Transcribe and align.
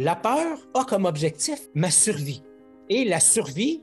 La 0.00 0.16
peur 0.16 0.56
a 0.72 0.84
comme 0.86 1.04
objectif 1.04 1.60
ma 1.74 1.90
survie. 1.90 2.42
Et 2.88 3.04
la 3.04 3.20
survie, 3.20 3.82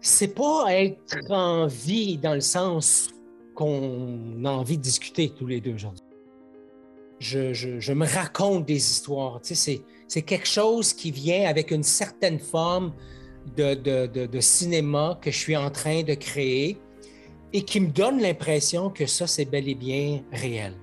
c'est 0.00 0.34
pas 0.34 0.64
être 0.74 1.30
en 1.30 1.68
vie 1.68 2.18
dans 2.18 2.34
le 2.34 2.40
sens 2.40 3.10
qu'on 3.54 4.44
a 4.44 4.50
envie 4.50 4.78
de 4.78 4.82
discuter 4.82 5.30
tous 5.30 5.46
les 5.46 5.60
deux 5.60 5.74
aujourd'hui. 5.74 6.04
Je, 7.20 7.92
me 7.92 8.04
raconte 8.04 8.66
des 8.66 8.78
histoires. 8.78 9.40
Tu 9.40 9.54
sais, 9.54 9.80
c'est 10.08 10.22
quelque 10.22 10.48
chose 10.48 10.92
qui 10.92 11.12
vient 11.12 11.48
avec 11.48 11.70
une 11.70 11.84
certaine 11.84 12.40
forme 12.40 12.92
de, 13.56 13.74
de, 13.76 14.40
cinéma 14.40 15.20
que 15.22 15.30
je 15.30 15.38
suis 15.38 15.56
en 15.56 15.70
train 15.70 16.02
de 16.02 16.14
créer 16.14 16.78
et 17.52 17.62
qui 17.62 17.78
me 17.78 17.92
donne 17.92 18.20
l'impression 18.20 18.90
que 18.90 19.06
ça, 19.06 19.28
c'est 19.28 19.44
bel 19.44 19.68
et 19.68 19.76
bien 19.76 20.20
réel. 20.32 20.74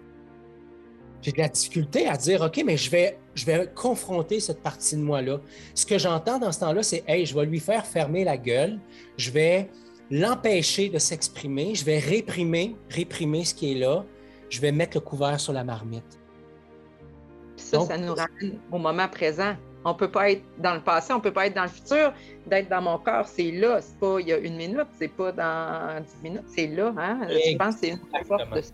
J'ai 1.22 1.34
de 1.34 1.40
la 1.40 1.50
difficulté 1.50 2.08
à 2.08 2.16
dire, 2.16 2.42
OK, 2.42 2.64
mais 2.66 2.78
je 2.78 2.90
vais, 2.90 3.20
je 3.36 3.46
vais 3.46 3.70
confronter 3.76 4.40
cette 4.40 4.64
partie 4.64 4.96
de 4.96 5.02
moi-là. 5.02 5.40
Ce 5.74 5.86
que 5.86 5.98
j'entends 5.98 6.40
dans 6.40 6.52
ce 6.52 6.62
temps-là, 6.62 6.82
c'est, 6.82 7.04
hey, 7.08 7.26
je 7.26 7.36
vais 7.38 7.46
lui 7.46 7.60
faire 7.60 7.86
fermer 7.86 8.24
la 8.24 8.38
gueule, 8.38 8.80
je 9.18 9.30
vais 9.30 9.70
l'empêcher 10.10 10.90
de 10.90 10.98
s'exprimer, 10.98 11.76
je 11.76 11.84
vais 11.84 12.00
réprimer, 12.00 12.76
réprimer 12.90 13.44
ce 13.44 13.54
qui 13.54 13.74
est 13.74 13.76
là, 13.76 14.06
je 14.50 14.62
vais 14.62 14.72
mettre 14.72 14.98
le 14.98 15.02
couvert 15.02 15.40
sur 15.40 15.54
la 15.54 15.64
marmite. 15.64 16.20
ça, 17.58 17.82
ça 17.82 17.98
nous 17.98 18.14
ramène 18.14 18.60
au 18.72 18.78
moment 18.78 19.08
présent. 19.08 19.56
On 19.84 19.94
ne 19.94 19.98
peut 19.98 20.10
pas 20.10 20.32
être 20.32 20.42
dans 20.58 20.74
le 20.74 20.82
passé, 20.82 21.14
on 21.14 21.18
ne 21.18 21.22
peut 21.22 21.34
pas 21.34 21.46
être 21.46 21.56
dans 21.56 21.64
le 21.64 21.70
futur. 21.70 22.12
D'être 22.48 22.70
dans 22.70 22.82
mon 22.82 22.98
corps, 22.98 23.28
c'est 23.28 23.52
là. 23.52 23.82
C'est 23.82 24.00
pas 24.00 24.20
il 24.20 24.28
y 24.28 24.34
a 24.34 24.38
une 24.38 24.56
minute, 24.56 24.88
c'est 24.98 25.10
pas 25.10 25.32
dans 25.32 26.04
dix 26.04 26.24
minutes, 26.24 26.48
c'est 26.48 26.68
là. 26.68 26.92
Hein? 26.98 27.28
Je 27.30 27.56
pense 27.56 27.76
que 27.76 27.82
c'est 27.82 27.90
une 27.90 28.26
force 28.26 28.50
de 28.50 28.62
ça. 28.62 28.74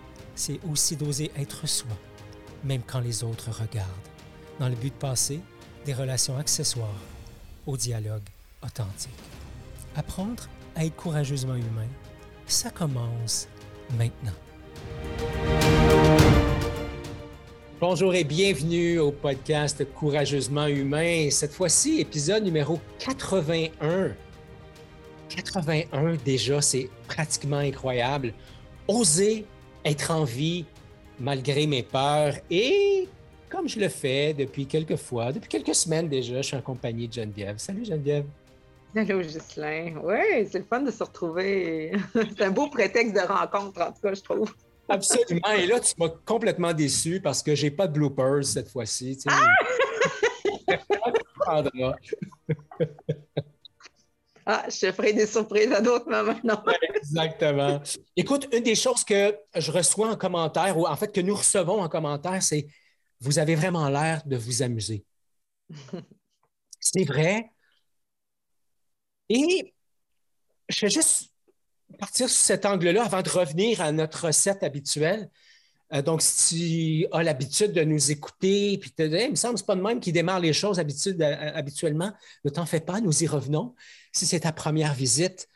C'est 0.35 0.59
aussi 0.71 0.95
d'oser 0.95 1.31
être 1.37 1.67
soi, 1.67 1.91
même 2.63 2.81
quand 2.85 2.99
les 2.99 3.23
autres 3.23 3.49
regardent, 3.51 3.89
dans 4.59 4.69
le 4.69 4.75
but 4.75 4.93
de 4.93 4.99
passer 4.99 5.39
des 5.85 5.93
relations 5.93 6.37
accessoires 6.37 7.01
au 7.67 7.75
dialogue 7.75 8.21
authentique. 8.63 9.11
Apprendre 9.95 10.47
à 10.75 10.85
être 10.85 10.95
courageusement 10.95 11.55
humain, 11.55 11.87
ça 12.47 12.69
commence 12.69 13.47
maintenant. 13.97 14.31
Bonjour 17.79 18.13
et 18.13 18.23
bienvenue 18.23 18.99
au 18.99 19.11
podcast 19.11 19.83
Courageusement 19.95 20.67
Humain. 20.67 21.29
Cette 21.31 21.51
fois-ci, 21.51 21.99
épisode 21.99 22.43
numéro 22.43 22.79
81. 22.99 24.11
81 25.29 26.15
déjà, 26.23 26.61
c'est 26.61 26.89
pratiquement 27.07 27.57
incroyable. 27.57 28.33
Oser 28.87 29.45
être 29.85 30.11
en 30.11 30.23
vie 30.23 30.65
malgré 31.19 31.67
mes 31.67 31.83
peurs 31.83 32.33
et 32.49 33.07
comme 33.49 33.67
je 33.67 33.79
le 33.79 33.89
fais 33.89 34.33
depuis 34.33 34.65
quelques 34.65 34.95
fois, 34.95 35.31
depuis 35.31 35.49
quelques 35.49 35.75
semaines 35.75 36.07
déjà, 36.07 36.37
je 36.37 36.47
suis 36.47 36.55
en 36.55 36.61
compagnie 36.61 37.07
de 37.07 37.13
Geneviève. 37.13 37.57
Salut 37.57 37.85
Geneviève. 37.85 38.25
Salut 38.93 39.21
Ghislain. 39.21 39.93
Oui, 40.03 40.47
c'est 40.49 40.59
le 40.59 40.65
fun 40.65 40.81
de 40.81 40.91
se 40.91 41.03
retrouver. 41.03 41.91
c'est 42.13 42.41
un 42.41 42.51
beau 42.51 42.69
prétexte 42.69 43.13
de 43.13 43.21
rencontre, 43.21 43.81
en 43.81 43.91
tout 43.91 44.01
cas, 44.01 44.13
je 44.13 44.21
trouve. 44.21 44.53
Absolument. 44.89 45.47
Et 45.57 45.67
là, 45.67 45.79
tu 45.79 45.93
m'as 45.97 46.09
complètement 46.25 46.73
déçu 46.73 47.21
parce 47.21 47.41
que 47.41 47.55
j'ai 47.55 47.71
pas 47.71 47.87
de 47.87 47.93
bloopers 47.93 48.43
cette 48.43 48.69
fois-ci. 48.69 49.17
Ah! 49.27 49.39
ah! 54.51 54.65
je 54.69 54.91
ferai 54.91 55.13
des 55.13 55.27
surprises 55.27 55.71
à 55.71 55.81
d'autres 55.81 56.09
moments. 56.09 56.39
Non? 56.43 56.61
Exactement. 56.95 57.81
Écoute, 58.15 58.47
une 58.53 58.63
des 58.63 58.75
choses 58.75 59.03
que 59.03 59.35
je 59.55 59.71
reçois 59.71 60.09
en 60.09 60.15
commentaire, 60.15 60.77
ou 60.77 60.87
en 60.87 60.95
fait 60.95 61.11
que 61.11 61.21
nous 61.21 61.35
recevons 61.35 61.81
en 61.81 61.89
commentaire, 61.89 62.41
c'est 62.41 62.67
vous 63.19 63.39
avez 63.39 63.55
vraiment 63.55 63.87
l'air 63.89 64.23
de 64.25 64.35
vous 64.35 64.61
amuser. 64.61 65.05
c'est 66.79 67.03
vrai. 67.03 67.51
Et 69.29 69.73
je 70.67 70.85
vais 70.85 70.89
juste 70.89 71.31
partir 71.99 72.29
sur 72.29 72.43
cet 72.43 72.65
angle-là 72.65 73.05
avant 73.05 73.21
de 73.21 73.29
revenir 73.29 73.81
à 73.81 73.91
notre 73.91 74.25
recette 74.27 74.63
habituelle. 74.63 75.29
Euh, 75.93 76.01
donc, 76.01 76.21
si 76.21 77.05
tu 77.09 77.15
as 77.15 77.23
l'habitude 77.23 77.73
de 77.73 77.83
nous 77.83 78.11
écouter, 78.11 78.77
puis 78.77 78.91
te 78.91 79.03
il 79.03 79.31
me 79.31 79.35
semble 79.35 79.55
que 79.55 79.59
ce 79.59 79.65
pas 79.65 79.75
de 79.75 79.81
même 79.81 79.99
qui 79.99 80.11
démarre 80.11 80.39
les 80.39 80.53
choses 80.53 80.79
euh, 80.79 81.51
habituellement, 81.53 82.13
ne 82.45 82.49
t'en 82.49 82.65
fais 82.65 82.79
pas, 82.79 83.01
nous 83.01 83.23
y 83.23 83.27
revenons. 83.27 83.75
Si 84.11 84.25
c'est 84.25 84.41
ta 84.41 84.51
première 84.51 84.93
visite, 84.93 85.47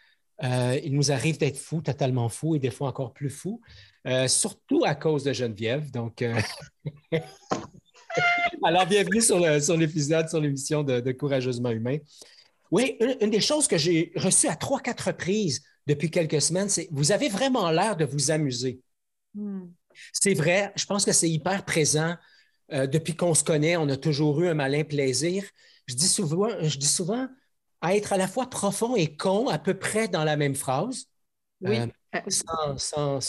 euh, 0.43 0.79
il 0.83 0.93
nous 0.93 1.11
arrive 1.11 1.37
d'être 1.37 1.57
fou, 1.57 1.81
totalement 1.81 2.29
fou 2.29 2.55
et 2.55 2.59
des 2.59 2.71
fois 2.71 2.89
encore 2.89 3.13
plus 3.13 3.29
fou, 3.29 3.61
surtout 4.27 4.83
à 4.85 4.93
cause 4.93 5.23
de 5.23 5.33
Geneviève. 5.33 5.89
Donc, 5.91 6.21
alors 8.63 8.85
bienvenue 8.85 9.21
sur 9.21 9.39
l'épisode, 9.77 10.29
sur 10.29 10.41
l'émission 10.41 10.83
de, 10.83 11.11
Courageusement 11.11 11.71
Humain. 11.71 11.97
Oui, 12.71 12.97
une, 13.21 13.29
des 13.29 13.39
choses 13.39 13.67
que 13.67 13.77
j'ai 13.77 14.11
reçues 14.15 14.47
à 14.47 14.55
trois, 14.55 14.81
quatre 14.81 15.07
reprises 15.07 15.63
depuis 15.87 16.11
quelques 16.11 16.41
semaines, 16.41 16.67
c'est 16.67 16.89
vous 16.91 17.11
avez 17.11 17.29
vraiment 17.29 17.71
l'air 17.71 17.95
de 17.95 18.05
vous 18.05 18.31
amuser. 18.31 18.81
Hmm. 19.33 19.67
C'est 20.13 20.33
vrai, 20.33 20.71
je 20.75 20.85
pense 20.85 21.05
que 21.05 21.11
c'est 21.11 21.29
hyper 21.29 21.65
présent. 21.65 22.15
Euh, 22.71 22.87
depuis 22.87 23.15
qu'on 23.15 23.33
se 23.33 23.43
connaît, 23.43 23.77
on 23.77 23.87
a 23.89 23.97
toujours 23.97 24.41
eu 24.41 24.47
un 24.47 24.53
malin 24.53 24.83
plaisir. 24.83 25.43
Je 25.87 25.95
dis 25.95 26.07
souvent, 26.07 26.49
je 26.61 26.77
dis 26.77 26.87
souvent 26.87 27.27
à 27.81 27.95
être 27.95 28.13
à 28.13 28.17
la 28.17 28.27
fois 28.27 28.49
profond 28.49 28.95
et 28.95 29.15
con 29.15 29.47
à 29.49 29.59
peu 29.59 29.75
près 29.75 30.07
dans 30.07 30.23
la 30.23 30.35
même 30.37 30.55
phrase. 30.55 31.05
Oui. 31.61 31.77
Euh, 31.77 33.19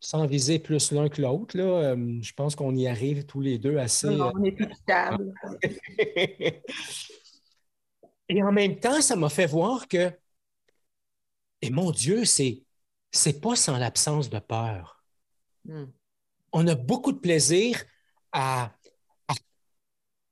sans, 0.00 0.26
viser 0.26 0.58
plus 0.58 0.92
l'un 0.92 1.08
que 1.08 1.22
l'autre. 1.22 1.56
Euh, 1.58 1.96
je 2.20 2.32
pense 2.32 2.54
qu'on 2.54 2.74
y 2.74 2.86
arrive 2.86 3.24
tous 3.24 3.40
les 3.40 3.58
deux 3.58 3.78
assez. 3.78 4.08
on 4.08 4.44
est 4.44 4.56
stable. 4.82 5.32
et 8.28 8.42
en 8.42 8.52
même 8.52 8.78
temps, 8.78 9.00
ça 9.00 9.16
m'a 9.16 9.28
fait 9.28 9.46
voir 9.46 9.88
que 9.88 10.12
et 11.62 11.70
mon 11.70 11.90
Dieu, 11.90 12.24
c'est 12.24 12.62
c'est 13.12 13.40
pas 13.40 13.56
sans 13.56 13.78
l'absence 13.78 14.28
de 14.28 14.38
peur. 14.38 14.95
On 16.52 16.66
a 16.66 16.74
beaucoup 16.74 17.12
de 17.12 17.18
plaisir 17.18 17.82
à, 18.32 18.72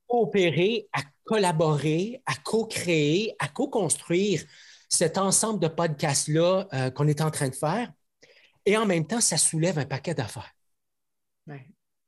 coopérer, 0.06 0.88
à 0.92 1.02
collaborer, 1.24 2.22
à 2.26 2.34
co-créer, 2.36 3.34
à 3.38 3.48
co-construire 3.48 4.44
cet 4.88 5.18
ensemble 5.18 5.60
de 5.60 5.68
podcasts-là 5.68 6.68
euh, 6.72 6.90
qu'on 6.90 7.08
est 7.08 7.20
en 7.20 7.30
train 7.30 7.48
de 7.48 7.54
faire. 7.54 7.92
Et 8.66 8.76
en 8.76 8.86
même 8.86 9.06
temps, 9.06 9.20
ça 9.20 9.36
soulève 9.36 9.78
un 9.78 9.86
paquet 9.86 10.14
d'affaires. 10.14 10.54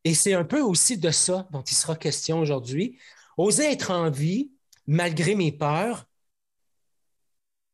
Et 0.04 0.14
c'est 0.14 0.34
un 0.34 0.44
peu 0.44 0.60
aussi 0.60 0.98
de 0.98 1.10
ça 1.10 1.48
dont 1.50 1.62
il 1.62 1.74
sera 1.74 1.96
question 1.96 2.38
aujourd'hui. 2.38 2.98
Oser 3.36 3.72
être 3.72 3.90
en 3.90 4.10
vie 4.10 4.52
malgré 4.86 5.34
mes 5.34 5.50
peurs, 5.50 6.06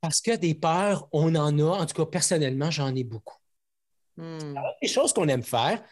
parce 0.01 0.21
que 0.21 0.37
des 0.37 0.55
peurs, 0.55 1.09
on 1.13 1.35
en 1.35 1.59
a. 1.59 1.79
En 1.83 1.87
tout 1.87 1.95
cas, 1.95 2.07
personnellement, 2.07 2.71
j'en 2.71 2.95
ai 2.95 3.05
beaucoup. 3.05 3.42
Hmm. 4.17 4.55
les 4.83 4.89
choses 4.89 5.13
qu'on 5.13 5.29
aime 5.29 5.43
faire 5.43 5.83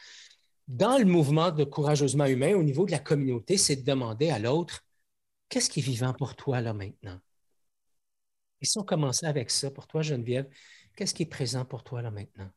dans 0.69 0.99
le 0.99 1.05
mouvement 1.05 1.51
de 1.51 1.65
courageusement 1.65 2.27
humain 2.27 2.55
au 2.55 2.63
niveau 2.63 2.87
de 2.87 2.91
la 2.91 2.99
communauté, 2.99 3.57
c'est 3.57 3.77
de 3.77 3.85
demander 3.85 4.31
à 4.31 4.39
l'autre 4.39 4.85
qu'est-ce 5.49 5.71
qui 5.71 5.81
est 5.81 5.83
vivant 5.83 6.13
pour 6.13 6.37
toi 6.37 6.61
là 6.61 6.73
maintenant? 6.73 7.19
Et 8.61 8.67
si 8.67 8.79
on 8.79 8.85
commençait 8.85 9.27
avec 9.27 9.51
ça, 9.51 9.71
pour 9.71 9.87
toi, 9.87 10.03
Geneviève, 10.03 10.49
qu'est-ce 10.95 11.15
qui 11.15 11.23
est 11.23 11.27
présent 11.27 11.65
pour 11.65 11.83
toi 11.83 12.03
là 12.03 12.11
maintenant? 12.11 12.51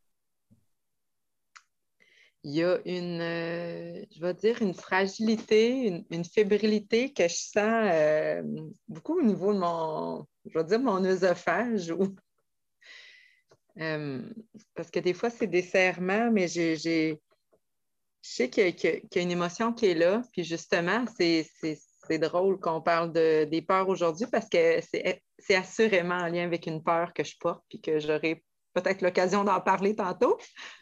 il 2.43 2.55
y 2.55 2.63
a 2.63 2.77
une, 2.85 3.21
euh, 3.21 4.05
je 4.11 4.19
vais 4.19 4.33
dire, 4.33 4.61
une 4.61 4.73
fragilité, 4.73 6.03
une, 6.09 6.25
fébrilité 6.25 7.13
que 7.13 7.27
je 7.27 7.35
sens 7.35 7.89
euh, 7.91 8.43
beaucoup 8.87 9.19
au 9.19 9.23
niveau 9.23 9.53
de 9.53 9.59
mon, 9.59 10.27
je 10.45 10.57
vais 10.57 10.65
dire, 10.65 10.79
mon 10.79 11.03
œsophage. 11.05 11.91
Ou, 11.91 12.15
euh, 13.79 14.21
parce 14.75 14.91
que 14.91 14.99
des 14.99 15.13
fois, 15.13 15.29
c'est 15.29 15.47
des 15.47 15.61
serrements, 15.61 16.29
mais 16.31 16.47
j'ai, 16.47 16.75
je 16.75 17.15
sais 18.21 18.49
qu'il 18.49 18.69
y, 18.69 19.19
a 19.19 19.21
une 19.21 19.31
émotion 19.31 19.73
qui 19.73 19.87
est 19.87 19.95
là. 19.95 20.21
Puis 20.31 20.43
justement, 20.43 21.05
c'est, 21.17 21.47
drôle 22.19 22.59
qu'on 22.59 22.81
parle 22.81 23.11
de, 23.11 23.45
des 23.45 23.61
peurs 23.61 23.89
aujourd'hui 23.89 24.27
parce 24.31 24.49
que 24.49 24.79
c'est, 24.81 25.55
assurément 25.55 26.15
en 26.15 26.27
lien 26.27 26.43
avec 26.43 26.67
une 26.67 26.83
peur 26.83 27.13
que 27.13 27.23
je 27.23 27.35
porte 27.39 27.63
puis 27.69 27.81
que 27.81 27.99
j'aurais 27.99 28.43
peut-être 28.73 29.01
l'occasion 29.01 29.43
d'en 29.43 29.61
parler 29.61 29.95
tantôt, 29.95 30.37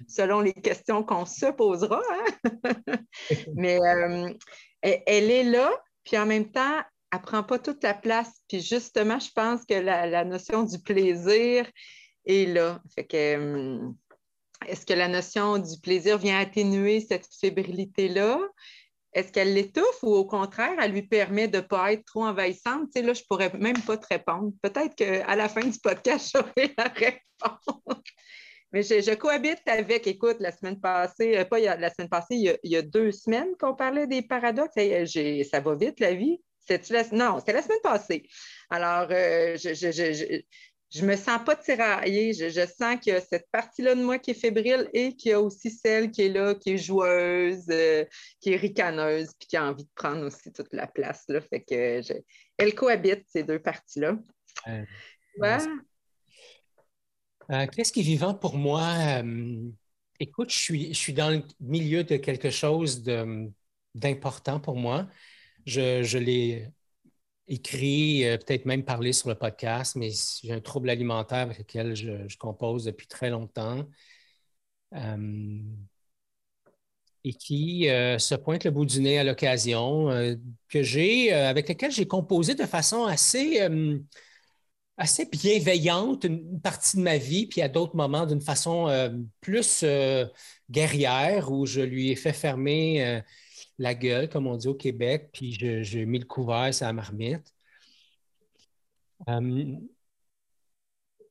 selon 0.07 0.39
les 0.39 0.53
questions 0.53 1.03
qu'on 1.03 1.25
se 1.25 1.47
posera. 1.47 2.01
Hein. 2.11 2.53
Mais 3.55 3.79
euh, 3.81 4.33
elle, 4.81 5.29
est 5.29 5.43
là, 5.43 5.69
puis 6.03 6.17
en 6.17 6.25
même 6.25 6.51
temps, 6.51 6.81
elle 7.11 7.19
ne 7.19 7.23
prend 7.23 7.43
pas 7.43 7.59
toute 7.59 7.83
la 7.83 7.93
place. 7.93 8.31
Puis 8.47 8.61
justement, 8.61 9.19
je 9.19 9.29
pense 9.33 9.65
que 9.65 9.73
la, 9.73 10.23
notion 10.23 10.63
du 10.63 10.79
plaisir 10.79 11.69
est 12.25 12.45
là. 12.45 12.81
Fait 12.95 13.05
que, 13.05 13.35
hum, 13.35 13.95
est-ce 14.67 14.85
que 14.85 14.93
la 14.93 15.07
notion 15.07 15.57
du 15.57 15.79
plaisir 15.81 16.17
vient 16.17 16.39
atténuer 16.39 16.99
cette 17.01 17.27
fébrilité-là? 17.39 18.39
Est-ce 19.13 19.31
qu'elle 19.31 19.53
l'étouffe 19.53 20.03
ou 20.03 20.13
au 20.13 20.25
contraire, 20.25 20.77
elle 20.81 20.91
lui 20.91 21.01
permet 21.01 21.47
de 21.47 21.57
ne 21.57 21.61
pas 21.61 21.91
être 21.91 22.05
trop 22.05 22.23
envahissante? 22.23 22.89
Tu 22.93 23.01
sais, 23.01 23.05
là, 23.05 23.13
je 23.13 23.21
ne 23.21 23.25
pourrais 23.27 23.51
même 23.57 23.81
pas 23.81 23.97
te 23.97 24.07
répondre. 24.07 24.53
Peut-être 24.61 24.95
qu'à 24.95 25.35
la 25.35 25.49
fin 25.49 25.65
du 25.65 25.77
podcast, 25.79 26.31
j'aurai 26.33 26.73
la 26.77 26.85
réponse. 26.85 28.01
Mais 28.71 28.83
je, 28.83 29.13
cohabite 29.15 29.61
avec, 29.65 30.07
écoute, 30.07 30.37
la 30.39 30.53
semaine 30.53 30.79
passée, 30.79 31.37
euh, 31.37 31.43
pas 31.43 31.59
la 31.59 31.89
semaine 31.89 32.07
passée, 32.07 32.57
il 32.63 32.71
y 32.71 32.77
a, 32.77 32.81
deux 32.81 33.11
semaines 33.11 33.53
qu'on 33.59 33.75
parlait 33.75 34.07
des 34.07 34.21
paradoxes. 34.21 34.75
ça 34.75 35.59
va 35.59 35.75
vite, 35.75 35.99
la 35.99 36.13
vie. 36.13 36.39
Non, 37.11 37.39
c'est 37.45 37.51
la 37.51 37.61
semaine 37.61 37.81
passée. 37.83 38.23
Alors, 38.69 39.07
euh, 39.11 39.57
je, 39.57 39.73
je 39.73 40.41
me 40.99 41.15
sens 41.15 41.39
pas 41.45 41.55
tiraillée. 41.55 42.33
Je, 42.33 42.65
sens 42.67 42.99
qu'il 43.01 43.13
y 43.13 43.15
a 43.15 43.21
cette 43.21 43.49
partie-là 43.51 43.95
de 43.95 44.03
moi 44.03 44.19
qui 44.19 44.31
est 44.31 44.39
fébrile 44.39 44.89
et 44.93 45.15
qu'il 45.15 45.31
y 45.31 45.33
a 45.33 45.39
aussi 45.39 45.71
celle 45.71 46.11
qui 46.11 46.23
est 46.23 46.29
là, 46.29 46.53
qui 46.53 46.71
est 46.71 46.77
joueuse, 46.77 47.65
euh, 47.69 48.03
qui 48.41 48.51
est 48.51 48.57
ricaneuse, 48.57 49.29
puis 49.39 49.47
qui 49.47 49.57
a 49.57 49.65
envie 49.65 49.85
de 49.85 49.89
prendre 49.95 50.25
aussi 50.25 50.51
toute 50.51 50.73
la 50.73 50.87
place. 50.87 51.23
Là. 51.29 51.39
Fait 51.41 51.61
que 51.61 52.01
elle 52.57 52.75
cohabite, 52.75 53.23
ces 53.27 53.43
deux 53.43 53.59
parties-là. 53.59 54.17
Euh, 54.67 54.85
euh, 57.51 57.67
qu'est-ce 57.67 57.93
qui 57.93 58.01
est 58.01 58.03
vivant 58.03 58.33
pour 58.33 58.57
moi? 58.57 59.23
écoute, 60.19 60.51
je 60.51 60.57
suis, 60.57 60.93
je 60.93 60.99
suis 60.99 61.13
dans 61.13 61.31
le 61.31 61.41
milieu 61.59 62.03
de 62.03 62.17
quelque 62.17 62.51
chose 62.51 63.01
d'important 63.95 64.59
pour 64.59 64.75
moi. 64.75 65.07
Je, 65.65 66.03
je 66.03 66.17
l'ai 66.17 66.67
écrit, 67.47 68.25
euh, 68.25 68.37
peut-être 68.37 68.65
même 68.65 68.83
parlé 68.83 69.13
sur 69.13 69.29
le 69.29 69.35
podcast, 69.35 69.95
mais 69.95 70.11
j'ai 70.43 70.53
un 70.53 70.61
trouble 70.61 70.89
alimentaire 70.89 71.39
avec 71.39 71.59
lequel 71.59 71.95
je, 71.95 72.37
compose 72.37 72.85
depuis 72.85 73.07
très 73.07 73.29
longtemps. 73.29 73.85
Euh, 74.93 75.59
et 77.23 77.33
qui 77.33 77.87
euh, 77.89 78.17
se 78.17 78.33
pointe 78.35 78.63
le 78.63 78.71
bout 78.71 78.85
du 78.85 78.99
nez 78.99 79.19
à 79.19 79.23
l'occasion, 79.23 80.07
avec 80.07 81.69
lequel 81.69 81.91
j'ai 81.91 82.07
composé 82.07 82.55
de 82.55 82.65
façon 82.65 83.05
assez, 83.05 83.59
assez 84.97 85.25
bienveillante 85.25 86.23
une 86.23 86.59
partie 86.59 86.97
de 86.97 87.03
ma 87.03 87.17
vie, 87.17 87.45
puis 87.45 87.61
à 87.61 87.69
d'autres 87.69 87.95
moments 87.95 88.25
d'une 88.25 88.41
façon 88.41 88.87
plus 89.39 89.85
guerrière, 90.71 91.51
où 91.51 91.67
je 91.67 91.81
lui 91.81 92.09
ai 92.09 92.15
fait 92.15 92.33
fermer 92.33 93.21
la 93.77 93.95
gueule, 93.95 94.29
comme 94.29 94.47
on 94.47 94.57
dit 94.57 94.67
au 94.67 94.75
Québec, 94.75 95.29
puis 95.33 95.53
j'ai 95.53 96.05
mis 96.05 96.19
le 96.19 96.25
couvert 96.25 96.73
sur 96.73 96.85
la 96.85 96.93
marmite. 96.93 97.53
Euh, 99.27 99.77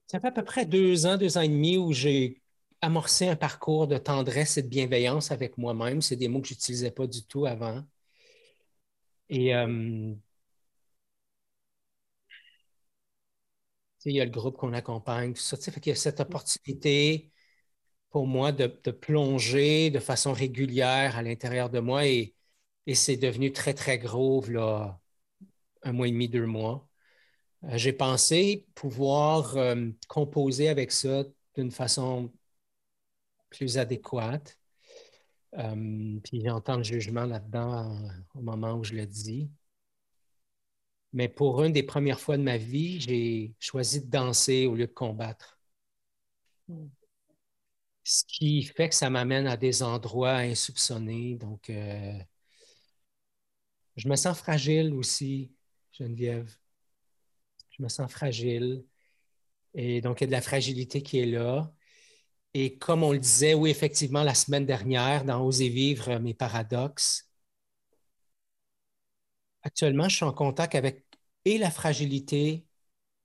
ça 0.06 0.20
fait 0.20 0.28
à 0.28 0.32
peu 0.32 0.44
près 0.44 0.66
deux 0.66 1.06
ans, 1.06 1.16
deux 1.16 1.38
ans 1.38 1.42
et 1.42 1.48
demi 1.48 1.76
où 1.78 1.92
j'ai 1.92 2.42
amorcé 2.82 3.28
un 3.28 3.36
parcours 3.36 3.86
de 3.86 3.98
tendresse 3.98 4.56
et 4.56 4.62
de 4.62 4.68
bienveillance 4.68 5.30
avec 5.30 5.58
moi-même. 5.58 6.02
C'est 6.02 6.16
des 6.16 6.28
mots 6.28 6.40
que 6.40 6.48
je 6.48 6.54
n'utilisais 6.54 6.90
pas 6.90 7.06
du 7.06 7.24
tout 7.24 7.46
avant. 7.46 7.84
Et 9.28 9.54
euh, 9.54 10.14
il 14.04 14.14
y 14.16 14.20
a 14.20 14.24
le 14.24 14.30
groupe 14.30 14.56
qu'on 14.56 14.72
accompagne, 14.72 15.32
tout 15.34 15.40
ça. 15.42 15.56
Fait 15.56 15.80
qu'il 15.80 15.90
y 15.90 15.92
a 15.92 15.96
cette 15.96 16.20
opportunité 16.20 17.30
pour 18.10 18.26
moi 18.26 18.52
de, 18.52 18.66
plonger 18.66 19.90
de 19.90 20.00
façon 20.00 20.32
régulière 20.32 21.16
à 21.16 21.22
l'intérieur 21.22 21.70
de 21.70 21.80
moi 21.80 22.06
et 22.06 22.34
c'est 22.94 23.16
devenu 23.16 23.52
très, 23.52 23.74
très 23.74 23.98
gros, 23.98 24.44
là, 24.48 25.00
un 25.82 25.92
mois 25.92 26.08
et 26.08 26.12
demi, 26.12 26.28
deux 26.28 26.46
mois. 26.46 26.88
Euh, 27.64 27.76
j'ai 27.76 27.92
pensé 27.92 28.66
pouvoir 28.74 29.56
euh, 29.56 29.90
composer 30.08 30.68
avec 30.68 30.92
ça 30.92 31.24
d'une 31.56 31.70
façon 31.70 32.32
plus 33.50 33.78
adéquate. 33.78 34.58
Euh, 35.58 36.18
puis 36.22 36.42
j'entends 36.44 36.76
le 36.76 36.84
jugement 36.84 37.26
là-dedans 37.26 37.96
au 38.34 38.40
moment 38.40 38.74
où 38.74 38.84
je 38.84 38.94
le 38.94 39.06
dis. 39.06 39.50
Mais 41.12 41.28
pour 41.28 41.62
une 41.64 41.72
des 41.72 41.82
premières 41.82 42.20
fois 42.20 42.36
de 42.36 42.42
ma 42.42 42.56
vie, 42.56 43.00
j'ai 43.00 43.54
choisi 43.58 44.00
de 44.04 44.10
danser 44.10 44.66
au 44.66 44.74
lieu 44.74 44.86
de 44.86 44.92
combattre. 44.92 45.58
Ce 48.10 48.24
qui 48.26 48.64
fait 48.64 48.88
que 48.88 48.94
ça 48.96 49.08
m'amène 49.08 49.46
à 49.46 49.56
des 49.56 49.84
endroits 49.84 50.38
insoupçonnés. 50.38 51.36
Donc, 51.36 51.70
je 53.96 54.08
me 54.08 54.16
sens 54.16 54.36
fragile 54.38 54.92
aussi, 54.94 55.52
Geneviève. 55.92 56.50
Je 57.70 57.82
me 57.82 57.88
sens 57.88 58.10
fragile. 58.10 58.84
Et 59.74 60.00
donc, 60.00 60.20
il 60.20 60.24
y 60.24 60.26
a 60.26 60.28
de 60.28 60.32
la 60.32 60.42
fragilité 60.42 61.02
qui 61.02 61.20
est 61.20 61.26
là. 61.26 61.72
Et 62.54 62.78
comme 62.78 63.02
on 63.04 63.12
le 63.12 63.18
disait, 63.20 63.54
oui, 63.54 63.70
effectivement, 63.70 64.22
la 64.24 64.34
semaine 64.34 64.66
dernière, 64.66 65.24
dans 65.24 65.44
Oser 65.44 65.68
vivre 65.70 66.18
mes 66.18 66.34
paradoxes, 66.34 67.30
actuellement, 69.62 70.08
je 70.08 70.16
suis 70.16 70.24
en 70.26 70.32
contact 70.34 70.74
avec 70.74 71.06
et 71.46 71.56
la 71.58 71.70
fragilité 71.70 72.66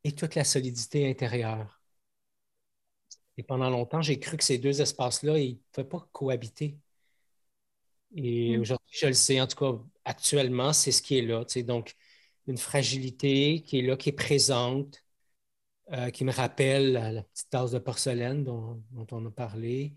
et 0.06 0.14
toute 0.16 0.36
la 0.36 0.44
solidité 0.46 1.10
intérieure. 1.10 1.75
Et 3.38 3.44
pendant 3.44 3.70
longtemps, 3.70 4.02
j'ai 4.02 4.20
cru 4.20 4.38
que 4.38 4.44
ces 4.44 4.58
deux 4.58 4.82
espaces-là, 4.82 5.38
ils 5.40 5.56
ne 5.56 5.60
pouvaient 5.72 5.88
pas 5.88 6.08
cohabiter. 6.12 6.78
Et 8.16 8.58
mm. 8.58 8.62
aujourd'hui, 8.62 8.98
je 8.98 9.08
le 9.08 9.14
sais, 9.14 9.42
en 9.42 9.48
tout 9.48 9.58
cas, 9.58 9.80
actuellement, 10.06 10.74
c'est 10.74 10.92
ce 10.92 11.02
qui 11.02 11.18
est 11.18 11.22
là. 11.22 11.44
Donc, 11.64 11.96
une 12.48 12.58
fragilité 12.58 13.62
qui 13.62 13.80
est 13.80 13.82
là, 13.82 13.98
qui 13.98 14.10
est 14.10 14.14
présente, 14.14 15.04
euh, 15.92 16.10
qui 16.10 16.24
me 16.24 16.32
rappelle 16.32 16.94
la, 16.94 17.24
petite 17.24 17.50
tasse 17.50 17.72
de 17.72 17.80
porcelaine 17.80 18.44
dont, 18.44 18.82
on 19.12 19.26
a 19.26 19.32
parlé, 19.32 19.96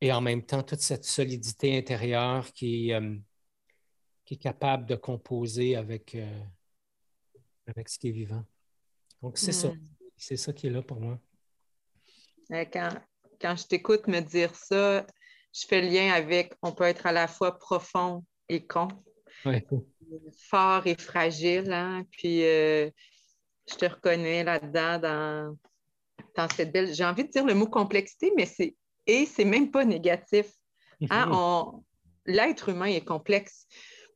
et 0.00 0.12
en 0.12 0.20
même 0.20 0.44
temps, 0.44 0.62
toute 0.62 0.80
cette 0.80 1.04
solidité 1.04 1.76
intérieure 1.76 2.52
qui, 2.52 2.92
euh, 2.92 3.16
qui 4.24 4.34
est 4.34 4.38
capable 4.38 4.86
de 4.86 4.96
composer 4.96 5.76
avec, 5.76 6.14
euh, 6.14 6.42
avec 7.66 7.88
ce 7.88 7.98
qui 7.98 8.08
est 8.08 8.12
vivant. 8.12 8.44
Donc, 9.20 9.38
c'est 9.38 9.52
ça. 9.52 9.68
Mm. 9.68 9.88
C'est 10.16 10.36
ça 10.36 10.52
qui 10.52 10.68
est 10.68 10.70
là 10.70 10.82
pour 10.82 11.00
moi. 11.00 11.20
Quand, 12.72 12.90
quand 13.40 13.56
je 13.56 13.66
t'écoute 13.66 14.06
me 14.06 14.20
dire 14.20 14.54
ça, 14.54 15.06
je 15.52 15.66
fais 15.66 15.80
le 15.80 15.88
lien 15.88 16.12
avec 16.12 16.54
on 16.62 16.72
peut 16.72 16.84
être 16.84 17.06
à 17.06 17.12
la 17.12 17.28
fois 17.28 17.58
profond 17.58 18.24
et 18.48 18.66
con. 18.66 18.88
Fort 20.48 20.86
et 20.86 20.96
fragile. 20.96 21.72
Hein? 21.72 22.04
Puis 22.10 22.44
euh, 22.44 22.90
je 23.70 23.74
te 23.76 23.86
reconnais 23.86 24.44
là-dedans 24.44 24.98
dans, 24.98 25.58
dans 26.36 26.48
cette 26.54 26.72
belle. 26.72 26.94
J'ai 26.94 27.04
envie 27.04 27.24
de 27.24 27.30
dire 27.30 27.44
le 27.44 27.54
mot 27.54 27.66
complexité, 27.66 28.32
mais 28.36 28.46
c'est 28.46 28.76
et 29.06 29.26
c'est 29.26 29.44
même 29.44 29.70
pas 29.70 29.84
négatif. 29.84 30.46
Hein? 31.10 31.72
L'être 32.26 32.68
humain 32.68 32.86
est 32.86 33.04
complexe. 33.04 33.66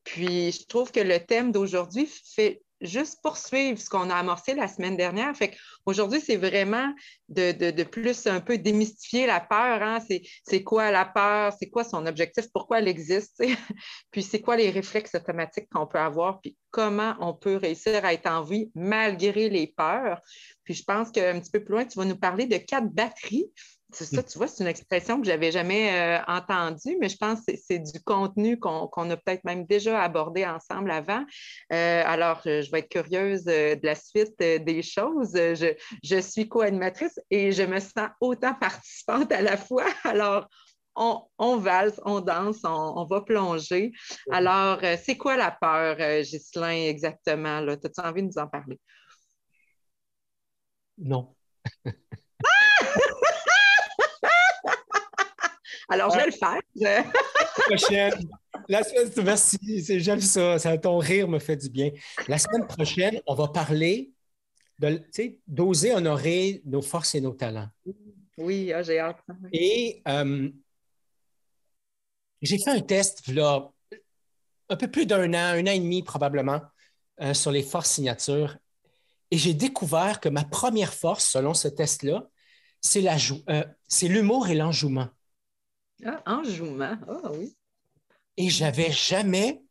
Puis 0.04 0.52
je 0.52 0.66
trouve 0.66 0.92
que 0.92 1.00
le 1.00 1.18
thème 1.18 1.50
d'aujourd'hui 1.50 2.06
fait 2.06 2.62
juste 2.80 3.20
poursuivre 3.22 3.78
ce 3.78 3.88
qu'on 3.88 4.10
a 4.10 4.14
amorcé 4.14 4.54
la 4.54 4.68
semaine 4.68 4.96
dernière. 4.96 5.34
Fait 5.36 5.56
aujourd'hui, 5.84 6.20
c'est 6.20 6.36
vraiment 6.36 6.92
de, 7.28 7.82
plus 7.84 8.26
un 8.26 8.40
peu 8.40 8.58
démystifier 8.58 9.26
la 9.26 9.40
peur. 9.40 9.82
Hein. 9.82 9.98
C'est 10.44 10.62
quoi 10.62 10.90
la 10.90 11.04
peur? 11.04 11.52
C'est 11.58 11.68
quoi 11.68 11.84
son 11.84 12.06
objectif? 12.06 12.46
Pourquoi 12.52 12.78
elle 12.78 12.88
existe? 12.88 13.42
puis 14.10 14.22
c'est 14.22 14.40
quoi 14.40 14.56
les 14.56 14.70
réflexes 14.70 15.14
automatiques 15.14 15.68
qu'on 15.70 15.86
peut 15.86 15.98
avoir? 15.98 16.40
Puis 16.40 16.56
comment 16.70 17.14
on 17.20 17.34
peut 17.34 17.56
réussir 17.56 18.04
à 18.04 18.12
être 18.12 18.26
en 18.26 18.42
vie 18.42 18.70
malgré 18.74 19.48
les 19.48 19.66
peurs? 19.68 20.20
Puis 20.64 20.74
je 20.74 20.84
pense 20.84 21.10
qu'un 21.10 21.40
petit 21.40 21.50
peu 21.50 21.64
plus 21.64 21.72
loin, 21.72 21.84
tu 21.84 21.98
vas 21.98 22.04
nous 22.04 22.18
parler 22.18 22.46
de 22.46 22.56
quatre 22.56 22.88
batteries 22.88 23.50
ça, 23.92 24.22
tu 24.22 24.38
vois, 24.38 24.48
c'est 24.48 24.64
une 24.64 24.68
expression 24.68 25.20
que 25.20 25.26
je 25.26 25.30
n'avais 25.30 25.52
jamais 25.52 25.92
euh, 25.92 26.22
entendue, 26.26 26.96
mais 27.00 27.08
je 27.08 27.16
pense 27.16 27.40
que 27.46 27.54
c'est 27.56 27.78
du 27.78 28.00
contenu 28.02 28.58
qu'on 28.58 29.10
a 29.10 29.16
peut-être 29.16 29.44
même 29.44 29.64
déjà 29.64 30.02
abordé 30.02 30.44
ensemble 30.44 30.90
avant. 30.90 31.24
Euh, 31.72 32.02
alors, 32.04 32.40
je 32.44 32.68
vais 32.70 32.80
être 32.80 32.88
curieuse 32.88 33.44
euh, 33.46 33.76
de 33.76 33.86
la 33.86 33.94
suite 33.94 34.38
des 34.38 34.82
choses. 34.82 35.32
Je, 35.34 35.74
je 36.02 36.20
suis 36.20 36.48
co-animatrice 36.48 37.18
et 37.30 37.52
je 37.52 37.62
me 37.62 37.78
sens 37.78 38.08
autant 38.20 38.54
participante 38.60 39.30
à 39.30 39.40
la 39.40 39.56
fois. 39.56 39.86
Alors, 40.04 40.48
on, 40.96 41.22
on, 41.38 41.56
valse, 41.56 42.00
on 42.04 42.20
danse, 42.20 42.64
on, 42.64 43.04
va 43.04 43.20
plonger. 43.20 43.92
Alors, 44.30 44.80
c'est 45.04 45.16
quoi 45.16 45.36
la 45.36 45.50
peur, 45.50 45.96
Ghislain, 46.22 46.86
exactement? 46.88 47.58
As-tu 47.58 48.00
envie 48.00 48.22
de 48.22 48.28
nous 48.28 48.38
en 48.38 48.48
parler? 48.48 48.80
Non. 50.98 51.34
Alors, 55.88 56.10
je 56.10 56.18
vais 56.18 56.26
le 56.26 56.32
faire. 56.32 56.60
La 56.74 57.04
prochaine. 57.64 58.28
La 58.68 58.82
semaine, 58.82 59.24
merci, 59.24 59.58
j'aime 60.00 60.20
ça, 60.20 60.58
ça. 60.58 60.76
Ton 60.78 60.98
rire 60.98 61.28
me 61.28 61.38
fait 61.38 61.56
du 61.56 61.68
bien. 61.68 61.90
La 62.26 62.38
semaine 62.38 62.66
prochaine, 62.66 63.20
on 63.26 63.34
va 63.34 63.48
parler 63.48 64.12
d'oser 65.46 65.92
honorer 65.92 66.62
nos 66.64 66.82
forces 66.82 67.14
et 67.14 67.20
nos 67.20 67.32
talents. 67.32 67.68
Oui, 68.36 68.72
ah, 68.72 68.82
j'ai 68.82 68.98
hâte. 68.98 69.18
Et 69.52 70.02
euh, 70.08 70.50
j'ai 72.42 72.58
fait 72.58 72.70
un 72.70 72.80
test, 72.80 73.26
là, 73.28 73.70
un 74.68 74.76
peu 74.76 74.90
plus 74.90 75.06
d'un 75.06 75.32
an, 75.32 75.54
un 75.54 75.62
an 75.62 75.70
et 75.70 75.78
demi 75.78 76.02
probablement, 76.02 76.60
euh, 77.20 77.32
sur 77.32 77.50
les 77.50 77.62
forces 77.62 77.90
signatures. 77.92 78.56
Et 79.30 79.38
j'ai 79.38 79.54
découvert 79.54 80.20
que 80.20 80.28
ma 80.28 80.44
première 80.44 80.92
force, 80.92 81.24
selon 81.30 81.54
ce 81.54 81.68
test-là, 81.68 82.28
c'est 82.80 83.04
euh, 83.48 83.64
l'humour 84.02 84.48
et 84.48 84.54
l'enjouement. 84.54 85.08
Ah, 86.04 86.22
enjouement, 86.26 86.96
ah 87.08 87.32
oui. 87.32 87.56
Et 88.36 88.50
j'avais 88.50 88.92
jamais 88.92 89.62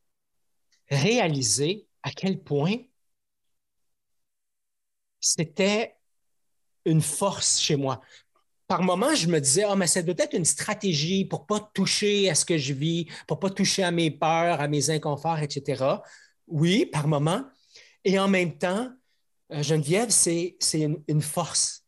réalisé 0.89 1.88
à 2.03 2.12
quel 2.12 2.41
point 2.41 2.77
c'était 5.20 5.96
une 6.86 7.01
force 7.01 7.60
chez 7.60 7.75
moi. 7.75 8.01
Par 8.67 8.82
moments, 8.82 9.13
je 9.13 9.27
me 9.27 9.39
disais, 9.39 9.63
ah, 9.63 9.75
mais 9.75 9.88
ça 9.88 10.01
doit 10.01 10.15
être 10.17 10.34
une 10.34 10.46
stratégie 10.46 11.25
pour 11.25 11.46
pas 11.46 11.60
toucher 11.74 12.29
à 12.29 12.36
ce 12.36 12.46
que 12.46 12.58
je 12.58 12.74
vis, 12.74 13.08
pour 13.27 13.39
pas 13.39 13.50
toucher 13.50 13.84
à 13.84 13.91
mes 13.91 14.10
peurs, 14.10 14.60
à 14.60 14.67
mes 14.67 14.89
inconforts, 14.89 15.39
etc. 15.39 15.84
Oui, 16.48 16.86
par 16.88 17.08
moments. 17.08 17.44
Et 18.03 18.17
en 18.17 18.27
même 18.27 18.58
temps, 18.58 18.91
euh, 19.51 19.62
Geneviève, 19.62 20.10
c'est 20.10 20.58
une, 20.74 21.03
une, 21.08 21.22
force. 21.22 21.84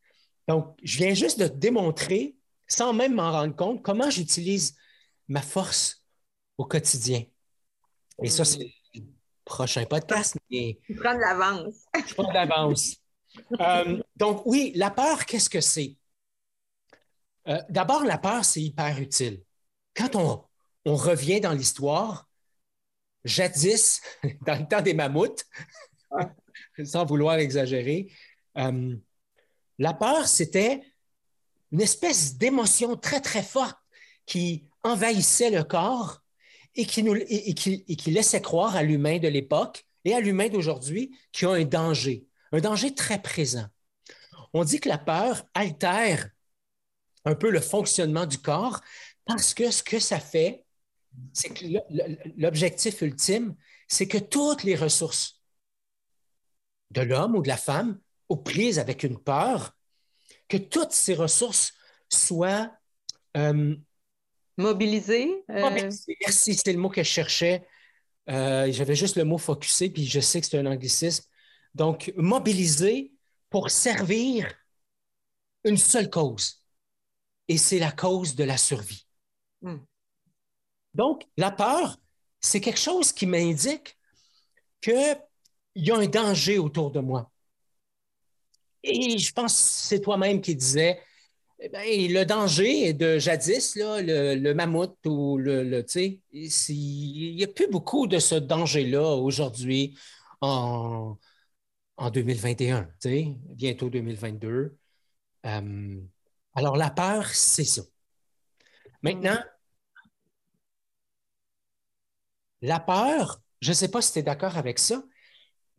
Donc, 0.48 0.78
je 0.84 0.98
viens 0.98 1.14
juste 1.14 1.40
de 1.40 1.48
démontrer, 1.48 2.37
sans 2.68 2.94
même 2.94 3.16
m'en 3.16 3.32
rendre 3.32 3.56
compte, 3.56 3.82
comment 3.82 4.10
j'utilise 4.10 4.76
ma 5.28 5.42
force 5.42 6.04
au 6.58 6.66
quotidien. 6.66 7.24
Et 8.24 8.30
ça, 8.30 8.46
c'est 8.46 8.74
le 8.96 9.02
prochain 9.46 9.86
podcast. 9.86 10.38
Mais... 10.50 10.80
Tu 10.86 10.96
prends 10.96 11.16
de 11.16 11.20
l'avance. 11.20 11.86
Je 12.08 12.14
prends 12.14 12.28
de 12.28 12.34
l'avance. 12.34 12.98
Euh, 13.60 14.02
donc, 14.16 14.46
oui, 14.46 14.72
la 14.76 14.90
peur, 14.90 15.26
qu'est-ce 15.26 15.50
que 15.50 15.62
c'est? 15.62 15.98
Euh, 17.48 17.62
d'abord, 17.70 18.04
la 18.04 18.18
peur, 18.18 18.44
c'est 18.44 18.62
hyper 18.62 19.00
utile. 19.00 19.44
Quand 19.96 20.16
on, 20.16 20.44
on 20.86 20.96
revient 20.96 21.40
dans 21.40 21.54
l'histoire, 21.54 22.28
jadis, 23.24 24.02
dans 24.46 24.60
le 24.60 24.68
temps 24.68 24.82
des 24.82 24.94
mammouths, 24.94 25.46
sans 26.84 27.06
vouloir 27.06 27.36
exagérer, 27.36 28.12
euh, 28.58 28.96
la 29.78 29.94
peur, 29.94 30.28
c'était 30.28 30.82
une 31.72 31.82
espèce 31.82 32.38
d'émotion 32.38 32.96
très, 32.96 33.22
très 33.22 33.44
forte 33.44 33.78
qui 34.26 34.66
envahissait 34.84 35.52
le 35.52 35.64
corps 35.64 36.22
et 36.76 36.86
qui, 36.86 38.12
laissait 38.12 38.42
croire 38.42 38.76
à 38.76 38.84
l'humain 38.84 39.18
de 39.18 39.28
l'époque 39.28 39.86
et 40.06 40.14
à 40.14 40.20
l'humain 40.20 40.48
d'aujourd'hui 40.48 41.18
qu'il 41.32 41.48
y 41.48 41.52
a 41.52 41.56
un 41.56 41.66
danger, 41.66 42.28
un 42.52 42.60
danger 42.60 42.94
très 42.94 43.22
présent. 43.22 43.66
On 44.54 44.64
dit 44.64 44.80
que 44.80 44.90
la 44.90 44.98
peur 44.98 45.44
altère 45.54 46.30
un 47.26 47.36
peu 47.36 47.50
le 47.50 47.60
fonctionnement 47.60 48.26
du 48.26 48.38
corps 48.38 48.80
parce 49.26 49.54
que 49.54 49.72
ce 49.72 49.84
que 49.84 50.00
ça 50.00 50.20
fait, 50.20 50.66
c'est 51.34 51.50
que 51.50 51.66
l'objectif 52.38 53.02
ultime, 53.02 53.56
c'est 53.88 54.08
que 54.08 54.18
toutes 54.18 54.64
les 54.64 54.76
ressources 54.76 55.42
de 56.92 57.02
l'homme 57.02 57.36
ou 57.36 57.42
de 57.42 57.48
la 57.48 57.58
femme 57.58 58.00
aux 58.30 58.38
prises 58.38 58.80
avec 58.80 59.04
une 59.04 59.18
peur, 59.18 59.77
que 60.48 60.58
toutes 60.58 60.92
ces 60.92 61.14
ressources 61.14 61.74
soient 62.10 62.72
euh, 63.36 63.76
mobilisées. 64.58 65.44
Euh, 65.50 65.90
merci, 66.26 66.56
c'est 66.56 66.74
le 66.74 66.80
mot 66.80 66.90
que 66.90 67.04
je 67.04 67.10
cherchais. 67.10 67.68
Euh, 68.30 68.72
j'avais 68.72 68.96
juste 68.96 69.16
le 69.16 69.24
mot 69.24 69.38
focusé, 69.38 69.90
puis 69.90 70.06
je 70.06 70.20
sais 70.20 70.42
que 70.42 70.48
c'est 70.48 70.58
un 70.58 70.66
anglicisme. 70.66 71.26
Donc, 71.74 72.12
mobiliser 72.18 73.14
pour 73.50 73.70
servir 73.70 74.52
une 75.64 75.78
seule 75.78 76.10
cause. 76.10 76.64
Et 77.48 77.58
c'est 77.58 77.80
la 77.80 77.92
cause 77.92 78.36
de 78.36 78.44
la 78.44 78.58
survie. 78.58 79.06
Hmm. 79.62 79.78
Donc, 80.94 81.24
la 81.38 81.52
peur, 81.52 81.98
c'est 82.42 82.60
quelque 82.60 82.80
chose 82.80 83.12
qui 83.14 83.26
m'indique 83.26 83.98
qu'il 84.82 85.18
y 85.76 85.92
a 85.92 85.96
un 85.96 86.08
danger 86.08 86.58
autour 86.58 86.92
de 86.92 87.00
moi. 87.00 87.32
Et 88.84 89.18
je 89.18 89.32
pense 89.34 89.54
que 89.54 89.60
c'est 89.88 90.02
toi-même 90.02 90.42
qui 90.42 90.56
disais, 90.56 91.00
eh 91.60 92.08
le 92.08 92.24
danger 92.24 92.94
de 92.94 93.18
jadis, 93.18 93.76
là, 93.76 94.02
le, 94.02 94.54
mammouth 94.54 94.98
ou 95.06 95.38
le, 95.38 95.64
le 95.64 95.84
tu 95.84 95.92
sais, 95.92 96.22
il 96.32 97.36
n'y 97.36 97.44
a 97.44 97.48
plus 97.48 97.68
beaucoup 97.68 98.08
de 98.08 98.20
ce 98.20 98.36
danger-là 98.36 99.16
aujourd'hui 99.16 99.98
en, 100.42 101.18
en 101.98 102.12
2021, 102.12 102.90
bientôt 103.56 103.90
2022. 103.90 104.78
Euh, 105.46 106.02
alors, 106.56 106.78
la 106.78 106.90
peur, 106.90 107.28
c'est 107.28 107.64
ça. 107.64 107.82
Maintenant, 109.02 109.40
la 112.62 112.80
peur, 112.80 113.42
je 113.62 113.70
ne 113.70 113.74
sais 113.74 113.90
pas 113.90 114.02
si 114.02 114.14
tu 114.14 114.20
es 114.20 114.24
d'accord 114.24 114.58
avec 114.58 114.80
ça, 114.80 115.04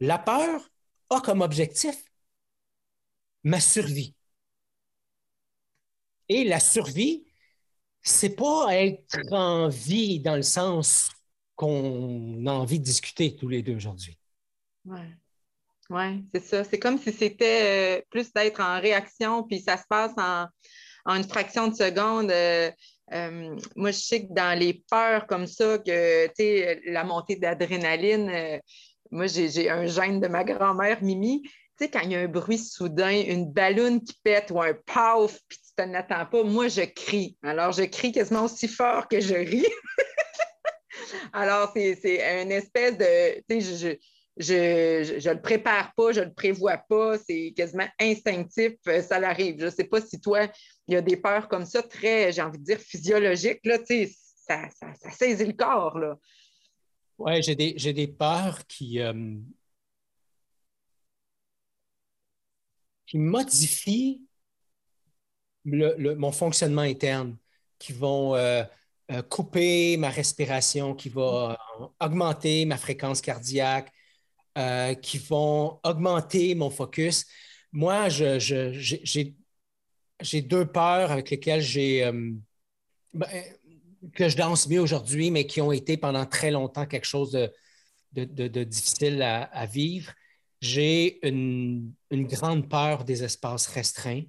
la 0.00 0.18
peur 0.18 0.70
a 1.10 1.20
comme 1.20 1.40
objectif 1.40 1.96
ma 3.44 3.60
survie. 3.60 4.14
Et 6.28 6.44
la 6.44 6.60
survie, 6.60 7.24
c'est 8.02 8.36
pas 8.36 8.66
être 8.70 9.18
en 9.32 9.68
vie 9.68 10.20
dans 10.20 10.36
le 10.36 10.42
sens 10.42 11.10
qu'on 11.56 12.46
a 12.46 12.52
envie 12.52 12.78
de 12.78 12.84
discuter 12.84 13.34
tous 13.34 13.48
les 13.48 13.62
deux 13.62 13.74
aujourd'hui. 13.74 14.18
Oui, 14.84 15.00
ouais, 15.90 16.22
c'est 16.32 16.44
ça. 16.44 16.64
C'est 16.64 16.78
comme 16.78 16.98
si 16.98 17.12
c'était 17.12 17.98
euh, 17.98 18.02
plus 18.10 18.32
d'être 18.32 18.60
en 18.60 18.80
réaction, 18.80 19.42
puis 19.42 19.60
ça 19.60 19.76
se 19.76 19.84
passe 19.88 20.12
en, 20.16 20.46
une 21.06 21.24
fraction 21.24 21.68
de 21.68 21.74
seconde. 21.74 22.30
Euh, 22.30 22.70
euh, 23.12 23.56
moi, 23.74 23.90
je 23.90 23.98
sais 23.98 24.26
que 24.26 24.32
dans 24.32 24.56
les 24.58 24.84
peurs 24.90 25.26
comme 25.26 25.46
ça, 25.46 25.78
que 25.78 26.26
tu 26.28 26.90
la 26.92 27.04
montée 27.04 27.36
d'adrénaline, 27.36 28.60
moi, 29.10 29.26
j'ai 29.26 29.70
un 29.70 29.86
gène 29.86 30.20
de 30.20 30.28
ma 30.28 30.44
grand-mère, 30.44 31.02
Mimi. 31.02 31.42
Tu 31.78 31.84
sais, 31.84 31.90
quand 31.90 32.00
il 32.00 32.10
y 32.10 32.16
a 32.16 32.20
un 32.20 32.28
bruit 32.28 32.58
soudain, 32.58 33.22
une 33.26 33.52
ballonne 33.52 34.02
qui 34.02 34.14
pète 34.24 34.50
ou 34.50 34.60
un 34.60 34.74
paf, 34.74 35.38
puis 35.48 35.58
tu 35.58 35.74
t'en 35.76 35.94
attends 35.94 36.26
pas, 36.26 36.42
moi, 36.42 36.66
je 36.66 36.82
crie. 36.82 37.36
Alors, 37.42 37.70
je 37.72 37.84
crie 37.84 38.10
quasiment 38.10 38.44
aussi 38.44 38.66
fort 38.66 39.06
que 39.06 39.20
je 39.20 39.34
ris. 39.34 39.66
Alors, 41.32 41.72
c'est 41.74 42.42
une 42.42 42.50
espèce 42.50 42.98
de. 42.98 43.40
Tu 43.48 43.60
sais, 43.60 43.76
je, 43.76 45.18
je, 45.18 45.30
le 45.30 45.40
prépare 45.40 45.92
pas, 45.94 46.12
je 46.12 46.20
le 46.20 46.32
prévois 46.32 46.78
pas, 46.78 47.18
c'est 47.18 47.52
quasiment 47.56 47.88
instinctif, 48.00 48.72
euh, 48.86 49.02
ça 49.02 49.18
l'arrive. 49.18 49.56
Je 49.60 49.68
sais 49.68 49.84
pas 49.84 50.00
si 50.00 50.20
toi, 50.20 50.48
il 50.86 50.94
y 50.94 50.96
a 50.96 51.00
des 51.00 51.16
peurs 51.16 51.48
comme 51.48 51.64
ça, 51.64 51.82
très, 51.82 52.32
j'ai 52.32 52.42
envie 52.42 52.58
de 52.58 52.64
dire, 52.64 52.78
physiologiques, 52.78 53.64
là, 53.64 53.78
tu 53.78 53.86
sais, 53.86 54.12
ça, 54.46 54.62
ça, 54.70 55.10
saisit 55.10 55.44
le 55.44 55.52
corps, 55.52 55.98
là. 55.98 56.16
Oui, 57.18 57.42
j'ai 57.42 57.56
des, 57.56 57.72
des, 57.74 58.06
peurs 58.06 58.64
qui, 58.68 59.00
euh, 59.00 59.12
qui 63.08 63.18
modifient 63.18 64.22
mon 65.64 66.30
fonctionnement 66.30 66.82
interne, 66.82 67.36
qui 67.78 67.92
vont 67.92 68.36
euh, 68.36 68.64
couper 69.30 69.96
ma 69.96 70.10
respiration, 70.10 70.94
qui 70.94 71.08
vont 71.08 71.56
augmenter 71.98 72.66
ma 72.66 72.76
fréquence 72.76 73.22
cardiaque, 73.22 73.90
euh, 74.58 74.94
qui 74.94 75.16
vont 75.16 75.80
augmenter 75.82 76.54
mon 76.54 76.68
focus. 76.68 77.24
Moi, 77.72 78.08
j'ai 78.10 79.34
deux 80.42 80.66
peurs 80.66 81.10
avec 81.10 81.30
lesquelles 81.30 81.62
j'ai 81.62 82.04
euh, 82.04 82.32
ben, 83.14 83.28
que 84.14 84.28
je 84.28 84.36
danse 84.36 84.68
mieux 84.68 84.80
aujourd'hui, 84.80 85.30
mais 85.30 85.46
qui 85.46 85.62
ont 85.62 85.72
été 85.72 85.96
pendant 85.96 86.26
très 86.26 86.50
longtemps 86.50 86.84
quelque 86.84 87.06
chose 87.06 87.32
de, 88.12 88.64
difficile 88.64 89.22
à, 89.22 89.66
vivre. 89.66 90.12
J'ai 90.60 91.26
une, 91.26 91.94
grande 92.10 92.68
peur 92.68 93.04
des 93.04 93.24
espaces 93.24 93.66
restreints. 93.68 94.22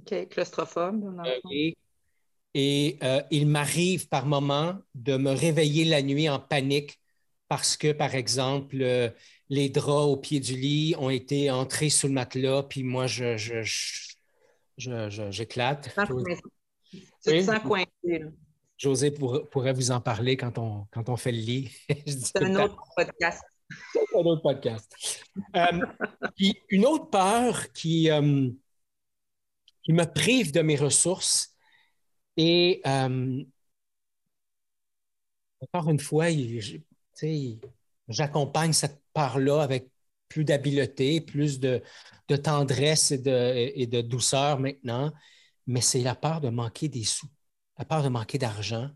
OK, 0.00 0.28
claustrophobe. 0.28 1.22
et 2.54 2.98
euh, 3.02 3.22
il 3.30 3.46
m'arrive 3.46 4.08
par 4.08 4.26
moments 4.26 4.78
de 4.94 5.16
me 5.16 5.30
réveiller 5.30 5.84
la 5.84 6.02
nuit 6.02 6.28
en 6.28 6.40
panique 6.40 6.98
parce 7.48 7.76
que, 7.76 7.92
par 7.92 8.14
exemple, 8.14 8.76
euh, 8.80 9.10
les 9.48 9.68
draps 9.68 10.06
au 10.06 10.16
pied 10.16 10.40
du 10.40 10.54
lit 10.54 10.94
ont 10.98 11.10
été 11.10 11.50
entrés 11.50 11.90
sous 11.90 12.08
le 12.08 12.14
matelas, 12.14 12.62
puis 12.64 12.82
moi, 12.82 13.06
je, 13.06 13.36
j'éclate. 14.76 15.94
Te 17.22 17.42
sens 17.42 17.58
coincé. 17.60 18.24
José 18.76 19.12
pourrait 19.12 19.72
vous 19.72 19.92
en 19.92 20.00
parler 20.00 20.36
quand 20.36 20.58
on, 20.58 20.86
quand 20.90 21.08
on 21.08 21.16
fait 21.16 21.32
le 21.32 21.38
lit. 21.38 21.70
C'est 22.06 22.42
un 22.42 22.56
autre 22.56 22.76
podcast. 22.96 23.42
C'est 23.92 24.00
un 24.16 24.24
autre 24.24 24.42
podcast. 24.42 24.94
Euh, 25.56 25.80
une 26.70 26.86
autre 26.86 27.10
peur 27.10 27.72
qui, 27.72 28.10
euh, 28.10 28.50
qui 29.82 29.92
me 29.92 30.04
prive 30.04 30.52
de 30.52 30.60
mes 30.60 30.76
ressources 30.76 31.54
et 32.36 32.82
encore 35.60 35.90
une 35.90 36.00
fois, 36.00 36.26
j'accompagne 38.08 38.72
cette 38.72 39.00
part-là 39.12 39.62
avec 39.62 39.88
plus 40.28 40.44
d'habileté, 40.44 41.20
plus 41.20 41.60
de, 41.60 41.82
tendresse 42.42 43.12
et 43.12 43.18
de, 43.18 44.00
douceur 44.00 44.58
maintenant. 44.58 45.12
mais 45.66 45.80
c'est 45.80 46.02
la 46.02 46.14
peur 46.14 46.40
de 46.40 46.48
manquer 46.50 46.88
des 46.88 47.04
sous, 47.04 47.28
la 47.78 47.84
peur 47.84 48.02
de 48.02 48.08
manquer 48.08 48.38
d'argent. 48.38 48.90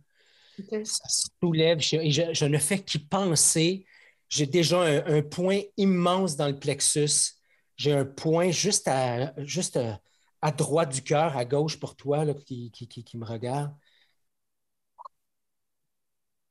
Ça 0.82 1.08
soulève, 1.40 1.78
et 1.92 2.10
je, 2.10 2.44
ne 2.44 2.58
fais 2.58 2.80
qu'y 2.80 2.98
penser. 2.98 3.86
J'ai 4.28 4.46
déjà 4.46 4.82
un, 4.82 5.22
point 5.22 5.60
immense 5.76 6.36
dans 6.36 6.48
le 6.48 6.58
plexus. 6.58 7.34
J'ai 7.76 7.92
un 7.92 8.04
point 8.04 8.50
juste 8.50 8.86
à, 8.88 9.32
juste 9.44 9.78
à, 10.42 10.52
droite 10.52 10.92
du 10.92 11.02
cœur, 11.02 11.36
à 11.36 11.44
gauche 11.44 11.78
pour 11.78 11.96
toi 11.96 12.24
qui, 12.34 12.72
me 13.14 13.24
regarde. 13.24 13.74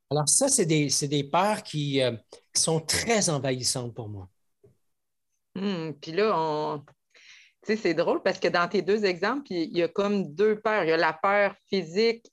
Alors 0.10 0.28
ça, 0.30 0.48
c'est 0.48 0.66
des, 0.66 0.88
des 1.08 1.24
peurs 1.24 1.64
qui, 1.64 2.02
euh, 2.02 2.16
qui, 2.54 2.62
sont 2.62 2.80
très 2.80 3.30
envahissantes 3.30 3.94
pour 3.94 4.08
moi. 4.08 4.30
Hmm, 5.54 5.92
puis 6.00 6.14
là, 6.14 6.32
on, 6.34 6.86
c'est 7.64 7.94
drôle 7.94 8.22
parce 8.24 8.40
que 8.40 8.48
dans 8.48 8.68
tes 8.68 8.82
deux 8.82 9.04
exemples, 9.04 9.52
il 9.52 9.78
y 9.78 9.84
a 9.84 9.88
comme 9.88 10.34
deux 10.34 10.60
peurs. 10.60 10.84
Il 10.84 10.90
y 10.90 10.94
a 10.94 10.98
la 10.98 11.14
peur 11.14 11.56
physique 11.68 12.26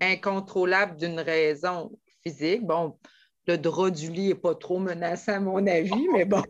incontrôlable 0.00 0.96
d'une 0.96 1.20
raison 1.20 1.90
physique. 2.22 2.64
Bon, 2.64 2.98
le 3.46 3.58
drap 3.58 3.90
du 3.90 4.10
lit 4.10 4.28
n'est 4.28 4.34
pas 4.34 4.54
trop 4.54 4.78
menaçant 4.78 5.34
à 5.34 5.40
mon 5.40 5.66
avis, 5.66 6.08
mais 6.12 6.24
bon. 6.24 6.42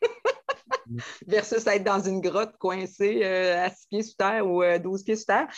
Versus 1.26 1.66
être 1.66 1.84
dans 1.84 2.00
une 2.00 2.20
grotte 2.20 2.56
coincée 2.58 3.20
euh, 3.22 3.64
à 3.64 3.70
6 3.70 3.86
pieds 3.88 4.02
sous 4.02 4.14
terre 4.14 4.46
ou 4.46 4.62
12 4.62 5.00
euh, 5.00 5.04
pieds 5.04 5.16
sous 5.16 5.26
terre. 5.26 5.48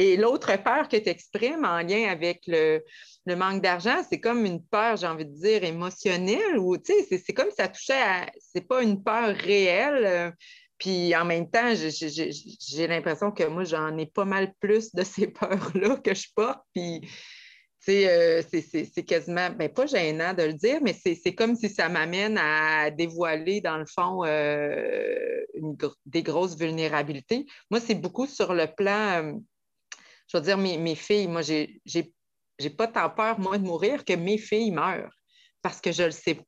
Et 0.00 0.16
l'autre 0.16 0.56
peur 0.62 0.88
que 0.88 0.96
tu 0.96 1.08
exprimes 1.08 1.64
en 1.64 1.82
lien 1.82 2.08
avec 2.08 2.42
le, 2.46 2.84
manque 3.26 3.60
d'argent, 3.60 3.96
c'est 4.08 4.20
comme 4.20 4.46
une 4.46 4.64
peur, 4.64 4.96
j'ai 4.96 5.08
envie 5.08 5.26
de 5.26 5.34
dire, 5.34 5.64
émotionnelle 5.64 6.56
ou, 6.56 6.78
tu 6.78 6.92
sais, 6.92 7.18
c'est 7.18 7.34
comme 7.34 7.50
ça 7.50 7.66
touchait 7.66 8.00
à. 8.00 8.30
C'est 8.38 8.66
pas 8.66 8.82
une 8.82 9.02
peur 9.02 9.34
réelle. 9.34 10.06
Euh, 10.06 10.30
puis 10.78 11.14
en 11.16 11.24
même 11.24 11.50
temps, 11.50 11.74
j'ai 11.74 12.86
l'impression 12.86 13.32
que 13.32 13.42
moi, 13.42 13.64
j'en 13.64 13.98
ai 13.98 14.06
pas 14.06 14.24
mal 14.24 14.54
plus 14.60 14.94
de 14.94 15.02
ces 15.02 15.26
peurs-là 15.26 15.96
que 15.96 16.14
je 16.14 16.28
porte. 16.34 16.60
Puis, 16.72 17.00
euh, 17.88 18.42
c'est 18.50 19.04
quasiment, 19.04 19.50
ben, 19.50 19.68
pas 19.68 19.86
gênant 19.86 20.34
de 20.34 20.42
le 20.42 20.54
dire, 20.54 20.80
mais 20.82 20.92
c'est 20.92 21.34
comme 21.34 21.54
si 21.56 21.68
ça 21.68 21.88
m'amène 21.88 22.38
à 22.38 22.90
dévoiler, 22.90 23.60
dans 23.60 23.78
le 23.78 23.86
fond, 23.86 24.24
euh, 24.24 25.44
des 26.06 26.22
grosses 26.22 26.56
vulnérabilités. 26.56 27.46
Moi, 27.70 27.80
c'est 27.80 27.94
beaucoup 27.94 28.26
sur 28.26 28.52
le 28.54 28.66
plan, 28.66 29.22
euh, 29.22 29.32
je 30.30 30.36
veux 30.36 30.42
dire, 30.42 30.58
mes, 30.58 30.76
mes 30.76 30.94
filles, 30.94 31.28
moi, 31.28 31.42
j'ai 31.42 32.70
pas 32.76 32.88
tant 32.88 33.10
peur, 33.10 33.38
moi, 33.38 33.58
de 33.58 33.64
mourir 33.64 34.04
que 34.04 34.14
mes 34.14 34.38
filles 34.38 34.72
meurent 34.72 35.14
parce 35.62 35.80
que 35.80 35.92
je 35.92 36.04
le 36.04 36.10
sais. 36.10 36.40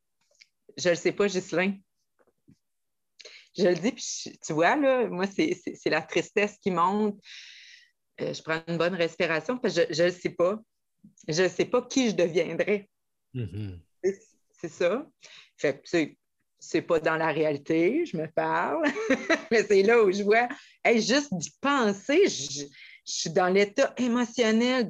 Je 0.77 0.91
le 0.91 0.95
sais 0.95 1.13
pas, 1.13 1.27
Ghislain 1.27 1.75
je 3.59 3.65
le 3.65 3.75
dis, 3.75 3.93
puis 3.93 4.39
tu 4.45 4.53
vois, 4.53 4.77
là, 4.77 5.09
moi, 5.09 5.27
c'est 5.27 5.61
la 5.87 6.03
tristesse 6.03 6.57
qui 6.63 6.71
monte. 6.71 7.19
Euh, 8.21 8.33
je 8.33 8.43
prends 8.43 8.63
une 8.69 8.77
bonne 8.77 8.95
respiration 8.95 9.59
parce 9.59 9.75
que 9.75 9.93
je 9.93 10.05
ne 10.05 10.11
sais 10.11 10.31
pas. 10.31 10.59
Je 11.29 11.43
ne 11.43 11.49
sais 11.49 11.65
pas 11.65 11.83
qui 11.83 12.11
je 12.11 12.15
deviendrai. 12.15 12.89
Mm-hmm. 13.35 13.79
C'est 14.61 14.69
ça. 14.69 15.07
Fait 15.57 15.81
que 15.81 16.15
c'est 16.59 16.83
pas 16.83 17.01
dans 17.01 17.17
la 17.17 17.29
réalité, 17.29 18.05
je 18.05 18.17
me 18.17 18.27
parle, 18.27 18.85
mais 19.51 19.63
c'est 19.65 19.83
là 19.83 20.03
où 20.03 20.13
je 20.13 20.23
vois, 20.23 20.49
juste 20.97 21.33
d'y 21.33 21.51
penser, 21.61 22.29
je, 22.29 22.65
suis 23.05 23.31
dans 23.31 23.49
l'état 23.49 23.93
émotionnel 23.97 24.89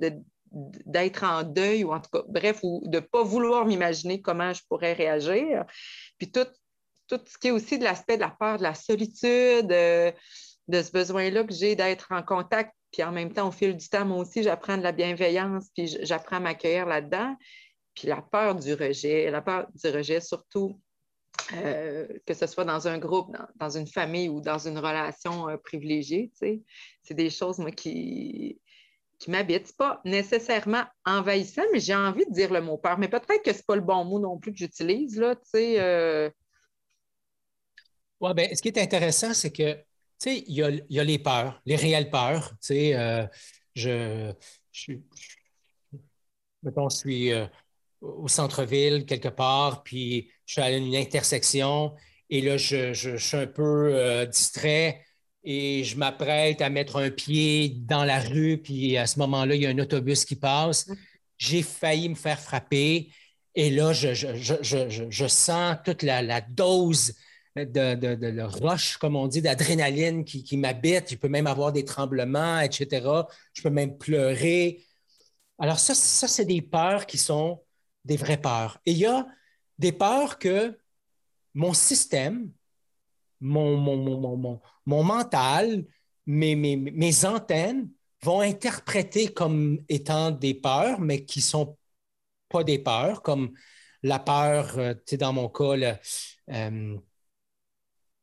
d'être 0.50 1.24
en 1.24 1.42
deuil 1.42 1.84
ou 1.84 1.92
en 1.92 2.00
tout 2.00 2.10
cas, 2.12 2.22
bref, 2.28 2.58
ou 2.62 2.82
de 2.84 2.96
ne 2.96 3.00
pas 3.00 3.22
vouloir 3.22 3.64
m'imaginer 3.64 4.20
comment 4.20 4.52
je 4.52 4.62
pourrais 4.68 4.92
réagir. 4.92 5.64
Puis 6.18 6.30
tout, 6.30 6.46
tout 7.06 7.20
ce 7.24 7.38
qui 7.38 7.48
est 7.48 7.52
aussi 7.52 7.78
de 7.78 7.84
l'aspect 7.84 8.16
de 8.16 8.22
la 8.22 8.30
peur 8.30 8.58
de 8.58 8.62
la 8.62 8.74
solitude, 8.74 9.72
euh, 9.72 10.12
de 10.70 10.82
ce 10.82 10.92
besoin-là 10.92 11.44
que 11.44 11.52
j'ai 11.52 11.74
d'être 11.74 12.08
en 12.10 12.22
contact. 12.22 12.72
Puis 12.92 13.02
en 13.02 13.12
même 13.12 13.32
temps, 13.32 13.48
au 13.48 13.52
fil 13.52 13.76
du 13.76 13.88
temps, 13.88 14.04
moi 14.04 14.18
aussi, 14.18 14.42
j'apprends 14.42 14.76
de 14.76 14.82
la 14.82 14.92
bienveillance, 14.92 15.68
puis 15.74 15.96
j'apprends 16.02 16.36
à 16.36 16.40
m'accueillir 16.40 16.86
là-dedans. 16.86 17.36
Puis 17.94 18.08
la 18.08 18.22
peur 18.22 18.54
du 18.54 18.74
rejet, 18.74 19.30
la 19.30 19.42
peur 19.42 19.68
du 19.74 19.88
rejet 19.90 20.20
surtout, 20.20 20.80
euh, 21.54 22.06
que 22.26 22.34
ce 22.34 22.46
soit 22.46 22.64
dans 22.64 22.88
un 22.88 22.98
groupe, 22.98 23.36
dans, 23.56 23.70
une 23.70 23.86
famille 23.86 24.28
ou 24.28 24.40
dans 24.40 24.58
une 24.58 24.78
relation 24.78 25.48
euh, 25.48 25.56
privilégiée, 25.56 26.30
c'est 26.34 27.14
des 27.14 27.30
choses, 27.30 27.58
moi, 27.58 27.70
qui, 27.70 28.60
qui 29.18 29.30
m'habitent. 29.30 29.76
Pas 29.76 30.00
nécessairement 30.04 30.84
envahissant, 31.04 31.62
mais 31.72 31.80
j'ai 31.80 31.94
envie 31.94 32.26
de 32.26 32.32
dire 32.32 32.52
le 32.52 32.60
mot 32.60 32.76
peur. 32.76 32.98
Mais 32.98 33.08
peut-être 33.08 33.42
que 33.42 33.52
ce 33.52 33.58
n'est 33.58 33.64
pas 33.64 33.76
le 33.76 33.82
bon 33.82 34.04
mot 34.04 34.18
non 34.18 34.38
plus 34.38 34.52
que 34.52 34.58
j'utilise, 34.58 35.18
là, 35.18 35.34
tu 35.36 35.42
sais. 35.46 36.32
Oui, 38.20 38.34
bien, 38.34 38.54
ce 38.54 38.60
qui 38.60 38.68
est 38.68 38.78
intéressant, 38.78 39.32
c'est 39.32 39.50
que, 39.50 39.78
tu 40.20 40.30
sais, 40.30 40.44
il 40.46 40.54
y 40.54 41.00
a, 41.00 41.04
les 41.04 41.18
peurs, 41.18 41.60
les 41.64 41.76
réelles 41.76 42.10
peurs. 42.10 42.50
Tu 42.60 42.66
sais, 42.68 42.94
euh, 42.94 43.26
je, 43.74 44.32
je, 44.70 44.92
mettons, 46.62 46.90
je 46.90 46.96
suis 46.96 47.32
euh, 47.32 47.46
au 48.02 48.28
centre-ville 48.28 49.06
quelque 49.06 49.28
part, 49.28 49.82
puis 49.82 50.30
je 50.44 50.54
suis 50.54 50.62
à 50.62 50.70
une 50.70 50.94
intersection, 50.94 51.94
et 52.28 52.42
là, 52.42 52.56
je, 52.56 52.92
suis 52.92 53.36
un 53.36 53.46
peu 53.46 53.94
euh, 53.94 54.26
distrait 54.26 55.04
et 55.42 55.84
je 55.84 55.96
m'apprête 55.96 56.60
à 56.60 56.68
mettre 56.68 56.96
un 56.96 57.10
pied 57.10 57.70
dans 57.70 58.04
la 58.04 58.20
rue, 58.20 58.58
puis 58.58 58.98
à 58.98 59.06
ce 59.06 59.18
moment-là, 59.20 59.54
il 59.54 59.62
y 59.62 59.66
a 59.66 59.70
un 59.70 59.78
autobus 59.78 60.26
qui 60.26 60.36
passe. 60.36 60.90
J'ai 61.38 61.62
failli 61.62 62.10
me 62.10 62.14
faire 62.14 62.38
frapper, 62.38 63.10
et 63.54 63.70
là, 63.70 63.94
je, 63.94 65.26
sens 65.28 65.76
toute 65.82 66.02
la 66.02 66.40
dose 66.42 67.14
de, 67.56 67.94
de, 67.94 68.42
roche, 68.42 68.96
comme 68.96 69.16
on 69.16 69.26
dit, 69.26 69.42
d'adrénaline 69.42 70.24
qui, 70.24 70.56
m'habite. 70.56 71.10
Je 71.10 71.16
peux 71.16 71.28
même 71.28 71.46
avoir 71.46 71.72
des 71.72 71.84
tremblements, 71.84 72.60
etc. 72.60 73.06
Je 73.52 73.62
peux 73.62 73.70
même 73.70 73.98
pleurer. 73.98 74.84
Alors 75.58 75.78
ça, 75.78 75.94
ça 75.94 76.28
c'est 76.28 76.44
des 76.44 76.62
peurs 76.62 77.06
qui 77.06 77.18
sont 77.18 77.62
des 78.04 78.16
vraies 78.16 78.40
peurs. 78.40 78.80
Et 78.86 78.92
il 78.92 78.98
y 78.98 79.06
a 79.06 79.26
des 79.78 79.92
peurs 79.92 80.38
que 80.38 80.78
mon 81.54 81.72
système, 81.74 82.50
mon, 83.40 83.76
mon, 83.76 85.02
mental, 85.02 85.84
mes, 86.26 86.54
mes, 86.54 87.24
antennes 87.24 87.90
vont 88.22 88.40
interpréter 88.40 89.32
comme 89.32 89.82
étant 89.88 90.30
des 90.30 90.54
peurs, 90.54 91.00
mais 91.00 91.24
qui 91.24 91.40
ne 91.40 91.44
sont 91.44 91.78
pas 92.48 92.64
des 92.64 92.78
peurs, 92.78 93.22
comme 93.22 93.52
la 94.02 94.18
peur, 94.18 94.78
euh, 94.78 94.94
tu 94.94 95.00
sais, 95.06 95.16
dans 95.16 95.32
mon 95.32 95.48
cas, 95.48 95.98
euh, 96.50 96.96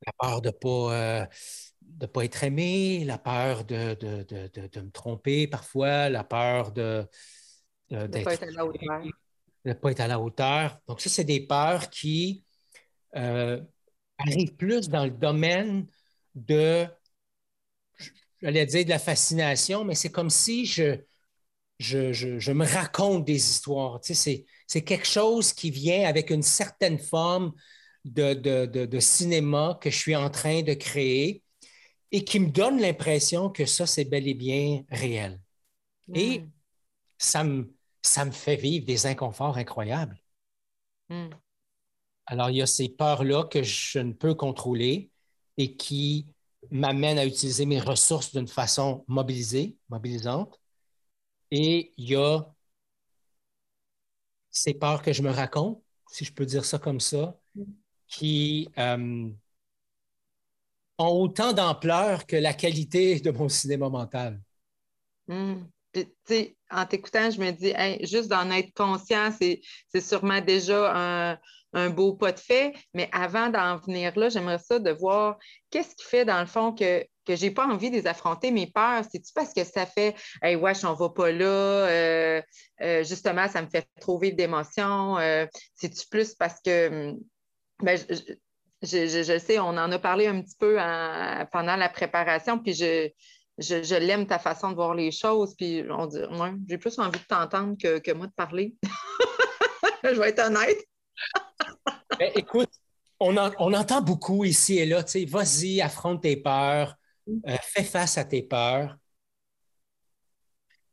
la 0.08 0.13
peur 0.13 0.41
de 0.41 0.48
ne 0.48 0.52
pas, 0.52 0.93
euh, 0.93 2.08
pas 2.08 2.26
être 2.26 2.43
aimé, 2.43 3.04
la 3.06 3.17
peur 3.17 3.65
de, 3.65 3.93
de, 3.96 4.82
me 4.82 4.91
tromper 4.91 5.48
parfois, 5.48 6.10
la 6.10 6.24
peur 6.24 6.72
de 6.72 7.06
ne 7.91 8.08
pas 8.08 8.34
être 8.34 8.43
à 8.43 8.52
la 8.52 8.65
hauteur. 8.65 9.02
De 9.65 9.74
pas 9.74 9.91
être 9.91 10.00
à 10.00 10.08
la 10.08 10.20
hauteur. 10.20 10.80
Donc, 10.88 11.02
ça, 11.02 11.10
c'est 11.10 11.26
des 11.26 11.46
peurs 11.46 11.89
qui 11.89 12.46
euh, 13.15 13.62
arrivent 14.17 14.56
plus 14.56 14.88
dans 14.89 15.04
le 15.04 15.12
domaine 15.12 15.88
de, 16.36 16.88
j'allais 18.41 18.65
dire 18.65 18.86
de 18.86 18.89
la 18.89 19.00
fascination, 19.00 19.84
mais 19.84 19.96
c'est 19.96 20.12
comme 20.12 20.30
si 20.30 20.65
je, 20.65 21.02
je, 21.80 22.13
je, 22.13 22.52
me 22.52 22.65
raconte 22.65 23.26
des 23.26 23.36
histoires. 23.36 24.00
Tu 24.00 24.15
sais, 24.15 24.46
c'est 24.67 24.84
quelque 24.84 25.08
chose 25.08 25.52
qui 25.52 25.70
vient 25.70 26.08
avec 26.08 26.30
une 26.30 26.43
certaine 26.43 27.00
forme 27.00 27.54
de, 28.13 29.00
cinéma 29.00 29.78
que 29.82 29.89
je 29.89 29.98
suis 29.98 30.15
en 30.15 30.30
train 30.30 30.62
de 30.62 30.74
créer 30.74 31.43
et 32.12 32.24
qui 32.24 32.39
me 32.39 32.50
donne 32.50 32.80
l'impression 32.80 33.50
que 33.50 33.65
ça, 33.65 33.86
c'est 33.86 34.06
bel 34.06 34.28
et 34.28 34.34
bien 34.34 34.84
réel. 34.89 35.39
Et 36.13 36.43
ça 37.17 37.43
me, 37.43 37.74
ça 38.02 38.24
me 38.24 38.32
fait 38.32 38.56
vivre 38.56 38.86
des 38.86 39.06
inconforts 39.06 39.58
incroyables. 39.58 40.17
Hmm. 41.10 41.30
Alors, 42.26 42.50
il 42.50 42.58
y 42.58 42.62
a 42.62 42.67
ces 42.67 42.89
peurs-là 42.89 43.46
que 43.46 43.63
je 43.63 44.00
ne 44.00 44.13
peux 44.13 44.36
contrôler 44.36 45.12
et 45.58 45.76
qui 45.76 46.28
m'amènent 46.72 47.20
à 47.20 47.26
utiliser 47.26 47.65
mes 47.65 47.80
ressources 47.80 48.34
d'une 48.34 48.48
façon 48.48 49.04
mobilisée, 49.08 49.78
mobilisante. 49.89 50.60
Et 51.52 51.93
il 51.98 52.10
y 52.10 52.15
a 52.15 52.46
ces 54.50 54.74
peurs 54.74 55.02
que 55.02 55.13
je 55.13 55.22
me 55.22 55.32
raconte, 55.32 55.82
si 56.10 56.26
je 56.26 56.34
peux 56.34 56.46
dire 56.46 56.65
ça 56.65 56.80
comme 56.80 57.00
ça, 57.00 57.38
qui 58.08 58.70
euh, 58.78 59.30
ont 60.98 61.22
autant 61.22 61.54
d'ampleur 61.54 62.26
que 62.26 62.36
la 62.36 62.54
qualité 62.54 63.20
de 63.20 63.32
mon 63.32 63.50
cinéma 63.50 63.89
mental. 63.89 64.39
Hmm. 65.28 65.63
en 66.72 66.86
t'écoutant, 66.86 67.30
je 67.32 67.39
me 67.39 67.52
dis, 67.52 67.74
juste 68.08 68.30
d'en 68.30 68.50
être 68.52 68.74
conscient, 68.74 69.32
c'est 69.38 70.02
sûrement 70.02 70.41
déjà 70.41 71.38
un, 71.74 71.89
beau 71.89 72.13
pas 72.13 72.32
de 72.32 72.39
fait. 72.39 72.74
Mais 72.93 73.10
avant 73.12 73.50
d'en 73.50 73.78
venir 73.78 74.17
là, 74.17 74.30
j'aimerais 74.30 74.58
ça 74.58 74.80
de 74.80 74.91
voir 74.91 75.38
qu'est-ce 75.70 75.96
qui 75.96 76.06
fait, 76.06 76.26
dans 76.26 76.39
le 76.39 76.48
fond, 76.48 76.74
que, 76.74 77.06
que 77.26 77.36
je 77.36 77.46
n'ai 77.46 77.52
pas 77.52 77.67
envie 77.67 77.91
de 77.91 77.96
les 77.98 78.08
affronter, 78.08 78.52
mes 78.52 78.67
peurs. 78.67 79.04
C'est-tu 79.12 79.34
parce 79.34 79.54
que 79.54 79.63
ça 79.63 79.86
fait, 79.86 80.15
hey, 80.41 80.56
wesh, 80.56 80.86
on 80.86 80.93
va 80.93 81.10
pas 81.10 81.32
là, 81.32 81.46
euh, 81.46 82.41
euh, 82.82 83.04
justement, 83.04 83.48
ça 83.50 83.62
me 83.62 83.67
fait 83.67 83.86
trop 84.00 84.17
vivre 84.17 84.38
d'émotions. 84.38 85.17
C'est-tu 85.76 86.08
plus 86.10 86.34
parce 86.36 86.60
que 86.63 87.12
hmm, 87.12 87.20
ben, 87.80 87.98
je, 88.82 89.38
sais, 89.40 89.60
on 89.60 89.70
en 89.70 89.92
a 89.92 90.00
parlé 90.00 90.28
un 90.28 90.42
petit 90.42 90.56
peu 90.58 90.76
pendant 91.52 91.76
la 91.76 91.90
préparation, 91.90 92.60
puis 92.60 92.74
je, 92.74 93.10
je, 93.58 93.96
l'aime 93.96 94.28
ta 94.28 94.40
façon 94.40 94.72
de 94.72 94.76
voir 94.76 94.94
les 94.94 95.12
choses. 95.12 95.56
Puis 95.56 95.84
on 95.90 96.06
dit, 96.08 96.20
ouais, 96.20 96.54
j'ai 96.68 96.78
plus 96.78 96.98
envie 97.00 97.20
de 97.20 97.26
t'entendre 97.26 97.76
que, 97.78 98.13
moi 98.13 98.28
de 98.28 98.34
parler. 98.34 98.76
je 100.04 100.20
vais 100.20 100.30
être 100.30 100.46
honnête. 100.46 100.84
Ben, 102.20 102.32
écoute, 102.34 102.72
on, 103.20 103.38
entend 103.38 104.02
beaucoup 104.02 104.44
ici 104.44 104.80
et 104.80 104.88
là, 104.88 105.04
tu 105.04 105.12
sais, 105.12 105.26
vas-y, 105.26 105.82
affronte 105.82 106.24
tes 106.24 106.38
peurs, 106.38 106.96
euh, 107.28 107.58
fais 107.62 107.84
face 107.84 108.18
à 108.18 108.26
tes 108.26 108.42
peurs. 108.42 108.98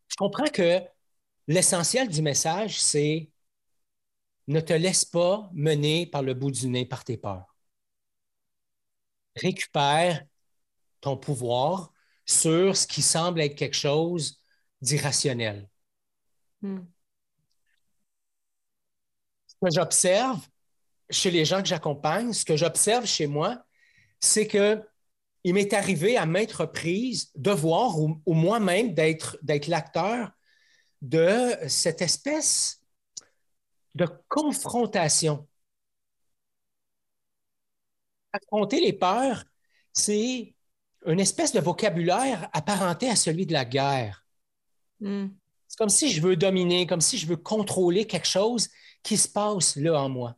Je 0.09 0.17
comprends 0.17 0.49
que 0.49 0.81
l'essentiel 1.47 2.09
du 2.09 2.21
message, 2.21 2.79
c'est 2.79 3.31
ne 4.47 4.61
te 4.61 4.73
laisse 4.73 5.05
pas 5.05 5.51
mener 5.53 6.07
par 6.07 6.23
le 6.23 6.35
bout 6.35 6.51
du 6.51 6.69
nez 6.69 6.87
par 6.87 7.05
tes 7.05 7.17
peurs. 7.17 7.57
Récupère 9.37 10.25
ton 11.01 11.17
pouvoir 11.17 11.93
sur 12.27 12.77
ce 12.77 12.87
qui 12.87 13.03
semble 13.03 13.41
être 13.41 13.57
quelque 13.57 13.77
chose 13.77 14.41
d'irrationnel. 14.81 15.69
Hmm. 16.63 16.81
Ce 19.47 19.55
que 19.61 19.75
j'observe 19.75 20.47
chez 21.11 21.31
les 21.31 21.45
gens 21.45 21.63
que 21.63 21.69
j'accompagne, 21.69 22.33
ce 22.33 22.45
que 22.45 22.57
j'observe 22.57 23.07
chez 23.07 23.27
moi, 23.27 23.65
c'est 24.21 24.47
que 24.47 24.83
il 25.47 25.53
m'est 25.53 25.75
arrivé 25.75 26.17
à 26.17 26.25
maintes 26.25 26.55
reprises 26.55 27.31
de 27.35 27.51
voir, 27.51 28.01
ou, 28.01 28.19
moi-même 28.27 28.95
d'être 28.95 29.37
l'acteur 29.69 30.31
de 31.03 31.55
cette 31.69 32.01
espèce 32.01 32.83
de 33.95 34.09
confrontation. 34.29 35.47
Affronter 38.33 38.81
les 38.81 38.93
peurs, 38.93 39.45
c'est 39.93 40.55
une 41.07 41.21
espèce 41.21 41.53
de 41.53 41.61
vocabulaire 41.61 42.49
apparenté 42.53 43.09
à 43.09 43.17
celui 43.17 43.47
de 43.47 43.53
la 43.53 43.65
guerre. 43.65 44.27
Hmm. 45.01 45.29
C'est 45.69 45.79
comme 45.79 45.89
si 45.89 46.11
je 46.11 46.21
veux 46.21 46.37
dominer, 46.37 46.87
comme 46.87 47.01
si 47.01 47.19
je 47.19 47.27
veux 47.27 47.37
contrôler 47.37 48.07
quelque 48.07 48.27
chose 48.27 48.69
qui 49.03 49.17
se 49.17 49.29
passe 49.29 49.77
là 49.77 50.01
en 50.01 50.09
moi. 50.09 50.37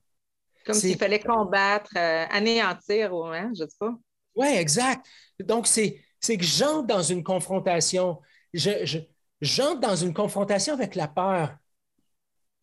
Comme 0.64 0.74
s'il 0.74 0.98
fallait 0.98 1.20
combattre, 1.20 1.90
euh, 1.96 2.26
anéantir, 2.30 3.14
ou, 3.14 3.24
hein, 3.26 3.52
je 3.56 3.64
ne 3.64 3.68
sais 3.68 3.76
pas. 3.78 3.94
Oui, 4.34 4.48
exact. 4.48 5.06
Donc, 5.38 5.66
c'est 5.66 6.02
que 6.20 6.42
j'entre 6.42 6.88
dans 6.88 7.02
une 7.02 7.22
confrontation. 7.22 8.20
Je, 8.52 9.00
j'entre 9.40 9.80
dans 9.80 9.94
une 9.94 10.12
confrontation 10.12 10.74
avec 10.74 10.94
la 10.94 11.08
peur. 11.08 11.56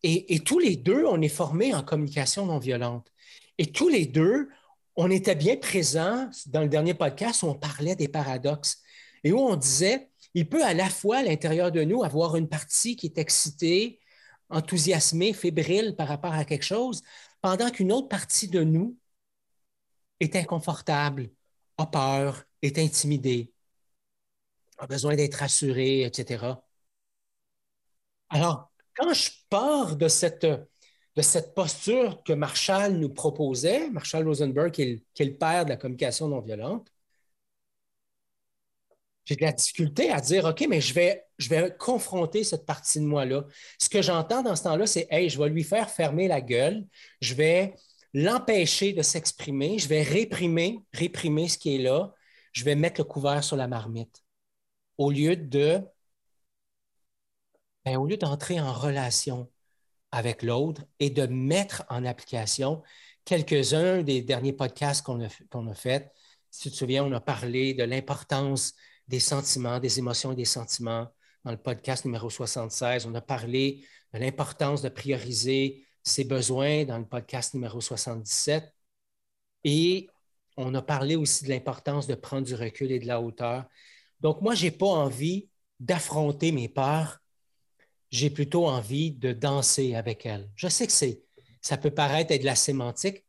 Et, 0.06 0.40
tous 0.40 0.58
les 0.58 0.76
deux, 0.76 1.06
on 1.06 1.22
est 1.22 1.30
formés 1.30 1.74
en 1.74 1.82
communication 1.82 2.44
non 2.44 2.58
violente. 2.58 3.10
Et 3.56 3.72
tous 3.72 3.88
les 3.88 4.04
deux, 4.04 4.50
on 4.96 5.10
était 5.10 5.34
bien 5.34 5.56
présents 5.56 6.28
dans 6.46 6.60
le 6.60 6.68
dernier 6.68 6.92
podcast 6.92 7.42
où 7.42 7.46
on 7.46 7.54
parlait 7.54 7.96
des 7.96 8.08
paradoxes 8.08 8.82
et 9.24 9.32
où 9.32 9.38
on 9.38 9.56
disait, 9.56 10.10
il 10.34 10.46
peut 10.46 10.62
à 10.62 10.74
la 10.74 10.90
fois 10.90 11.18
à 11.18 11.22
l'intérieur 11.22 11.72
de 11.72 11.82
nous 11.84 12.04
avoir 12.04 12.36
une 12.36 12.50
partie 12.50 12.96
qui 12.96 13.06
est 13.06 13.16
excitée, 13.16 13.98
enthousiasmée, 14.50 15.32
fébrile 15.32 15.96
par 15.96 16.08
rapport 16.08 16.34
à 16.34 16.44
quelque 16.44 16.64
chose, 16.64 17.02
pendant 17.40 17.70
qu'une 17.70 17.90
autre 17.90 18.08
partie 18.08 18.48
de 18.48 18.62
nous 18.62 18.98
est 20.20 20.36
inconfortable, 20.36 21.30
a 21.78 21.86
peur, 21.86 22.44
est 22.60 22.78
intimidée, 22.78 23.54
a 24.76 24.86
besoin 24.86 25.16
d'être 25.16 25.36
rassurée, 25.36 26.02
etc. 26.02 26.44
Alors, 28.28 28.73
quand 28.96 29.12
je 29.12 29.30
pars 29.50 29.96
de 29.96 30.08
cette 30.08 30.46
de 31.16 31.22
cette 31.22 31.54
posture 31.54 32.22
que 32.24 32.32
Marshall 32.32 32.94
nous 32.94 33.08
proposait, 33.08 33.88
Marshall 33.90 34.26
Rosenberg, 34.26 34.72
qui 34.72 34.82
est, 34.82 35.24
le, 35.24 35.36
père 35.36 35.64
de 35.64 35.70
la 35.70 35.76
communication 35.76 36.28
non 36.28 36.40
violente, 36.40 36.88
j'ai 39.24 39.36
de 39.36 39.42
la 39.42 39.52
difficulté 39.52 40.10
à 40.10 40.20
dire, 40.20 40.44
OK, 40.44 40.66
mais 40.68 40.80
je 40.80 40.92
vais, 40.92 41.24
je 41.38 41.48
vais 41.48 41.74
confronter 41.78 42.44
cette 42.44 42.66
partie 42.66 43.00
de 43.00 43.06
moi-là. 43.06 43.44
Ce 43.80 43.88
que 43.88 44.02
j'entends 44.02 44.42
dans 44.42 44.54
ce 44.54 44.64
temps-là, 44.64 44.86
c'est, 44.86 45.06
hey, 45.10 45.30
je 45.30 45.38
vais 45.38 45.48
lui 45.48 45.64
faire 45.64 45.88
fermer 45.88 46.28
la 46.28 46.40
gueule, 46.40 46.84
je 47.20 47.34
vais 47.34 47.74
l'empêcher 48.12 48.92
de 48.92 49.02
s'exprimer, 49.02 49.78
je 49.78 49.88
vais 49.88 50.02
réprimer, 50.02 50.80
réprimer 50.92 51.48
ce 51.48 51.58
qui 51.58 51.76
est 51.76 51.78
là, 51.78 52.12
je 52.52 52.64
vais 52.64 52.74
mettre 52.74 53.00
le 53.00 53.04
couvert 53.04 53.42
sur 53.42 53.56
la 53.56 53.66
marmite. 53.66 54.22
Au 54.98 55.10
lieu 55.10 55.36
de, 55.36 55.80
ben, 57.84 57.96
au 57.96 58.06
lieu 58.06 58.16
d'entrer 58.16 58.60
en 58.60 58.72
relation 58.72 59.50
avec 60.12 60.42
l'autre 60.42 60.82
et 61.00 61.10
de 61.10 61.26
mettre 61.26 61.84
en 61.88 62.04
application 62.04 62.82
quelques-uns 63.24 64.02
des 64.02 64.22
derniers 64.22 64.52
podcasts 64.52 65.04
qu'on 65.04 65.24
a, 65.24 65.28
qu'on 65.50 65.66
a 65.66 65.74
fait. 65.74 66.12
Si 66.50 66.62
tu 66.62 66.70
te 66.70 66.76
souviens, 66.76 67.04
on 67.04 67.12
a 67.12 67.20
parlé 67.20 67.74
de 67.74 67.84
l'importance 67.84 68.74
des 69.08 69.20
sentiments, 69.20 69.80
des 69.80 69.98
émotions 69.98 70.32
et 70.32 70.36
des 70.36 70.44
sentiments 70.44 71.08
dans 71.44 71.50
le 71.50 71.56
podcast 71.56 72.04
numéro 72.04 72.30
76. 72.30 73.06
On 73.06 73.14
a 73.14 73.20
parlé 73.20 73.84
de 74.12 74.18
l'importance 74.18 74.82
de 74.82 74.88
prioriser 74.88 75.84
ses 76.02 76.24
besoins 76.24 76.84
dans 76.84 76.98
le 76.98 77.06
podcast 77.06 77.54
numéro 77.54 77.80
77. 77.80 78.72
Et 79.64 80.08
on 80.56 80.74
a 80.74 80.82
parlé 80.82 81.16
aussi 81.16 81.44
de 81.44 81.48
l'importance 81.50 82.06
de 82.06 82.14
prendre 82.14 82.46
du 82.46 82.54
recul 82.54 82.92
et 82.92 82.98
de 82.98 83.06
la 83.06 83.20
hauteur. 83.20 83.64
Donc, 84.20 84.40
moi, 84.40 84.54
je 84.54 84.66
n'ai 84.66 84.70
pas 84.70 84.86
envie 84.86 85.48
d'affronter 85.80 86.52
mes 86.52 86.68
peurs 86.68 87.20
j'ai 88.14 88.30
plutôt 88.30 88.66
envie 88.68 89.10
de 89.10 89.32
danser 89.32 89.96
avec 89.96 90.24
elle. 90.24 90.48
Je 90.54 90.68
sais 90.68 90.86
que 90.86 90.92
c'est, 90.92 91.24
ça 91.60 91.76
peut 91.76 91.90
paraître 91.90 92.30
être 92.30 92.42
de 92.42 92.46
la 92.46 92.54
sémantique, 92.54 93.24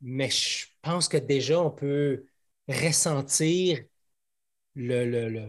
mais 0.00 0.30
je 0.30 0.66
pense 0.82 1.08
que 1.08 1.16
déjà 1.16 1.60
on 1.60 1.70
peut 1.70 2.26
ressentir 2.68 3.80
le, 4.74 5.46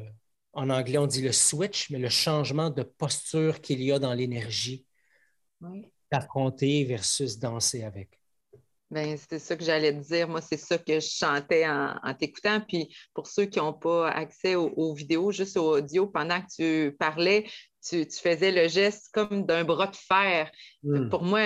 en 0.54 0.70
anglais 0.70 1.00
on 1.00 1.08
dit 1.08 1.22
le 1.24 1.32
switch, 1.32 1.90
mais 1.90 2.00
le 2.00 2.10
changement 2.10 2.70
de 2.70 2.84
posture 2.84 3.62
qu'il 3.62 3.82
y 3.84 3.92
a 3.92 4.00
dans 4.00 4.14
l'énergie 4.14 4.86
d'affronter 6.12 6.84
versus 6.86 7.40
danser 7.40 7.84
avec. 7.84 8.19
Ben, 8.92 9.18
c'est 9.18 9.38
ça 9.38 9.56
que 9.56 9.64
j'allais 9.64 9.94
te 9.94 10.00
dire. 10.00 10.28
Moi, 10.28 10.42
c'est 10.42 10.58
ça 10.58 10.78
que 10.78 11.00
je 11.00 11.08
chantais 11.08 11.68
en, 11.68 12.14
t'écoutant. 12.16 12.60
Puis 12.62 12.96
pour 13.14 13.28
ceux 13.28 13.46
qui 13.46 13.60
n'ont 13.60 13.74
pas 13.74 14.10
accès 14.10 14.56
aux, 14.56 14.94
vidéos, 14.94 15.32
juste 15.32 15.58
au 15.58 15.76
audio, 15.76 16.08
pendant 16.08 16.42
que 16.42 16.90
tu 16.90 16.96
parlais, 16.98 17.46
tu, 17.88 18.06
faisais 18.10 18.52
le 18.52 18.68
geste 18.68 19.10
comme 19.14 19.46
d'un 19.46 19.64
bras 19.64 19.88
de 19.88 19.96
fer. 19.96 20.52
Hmm. 20.82 21.08
Pour 21.10 21.24
moi, 21.24 21.42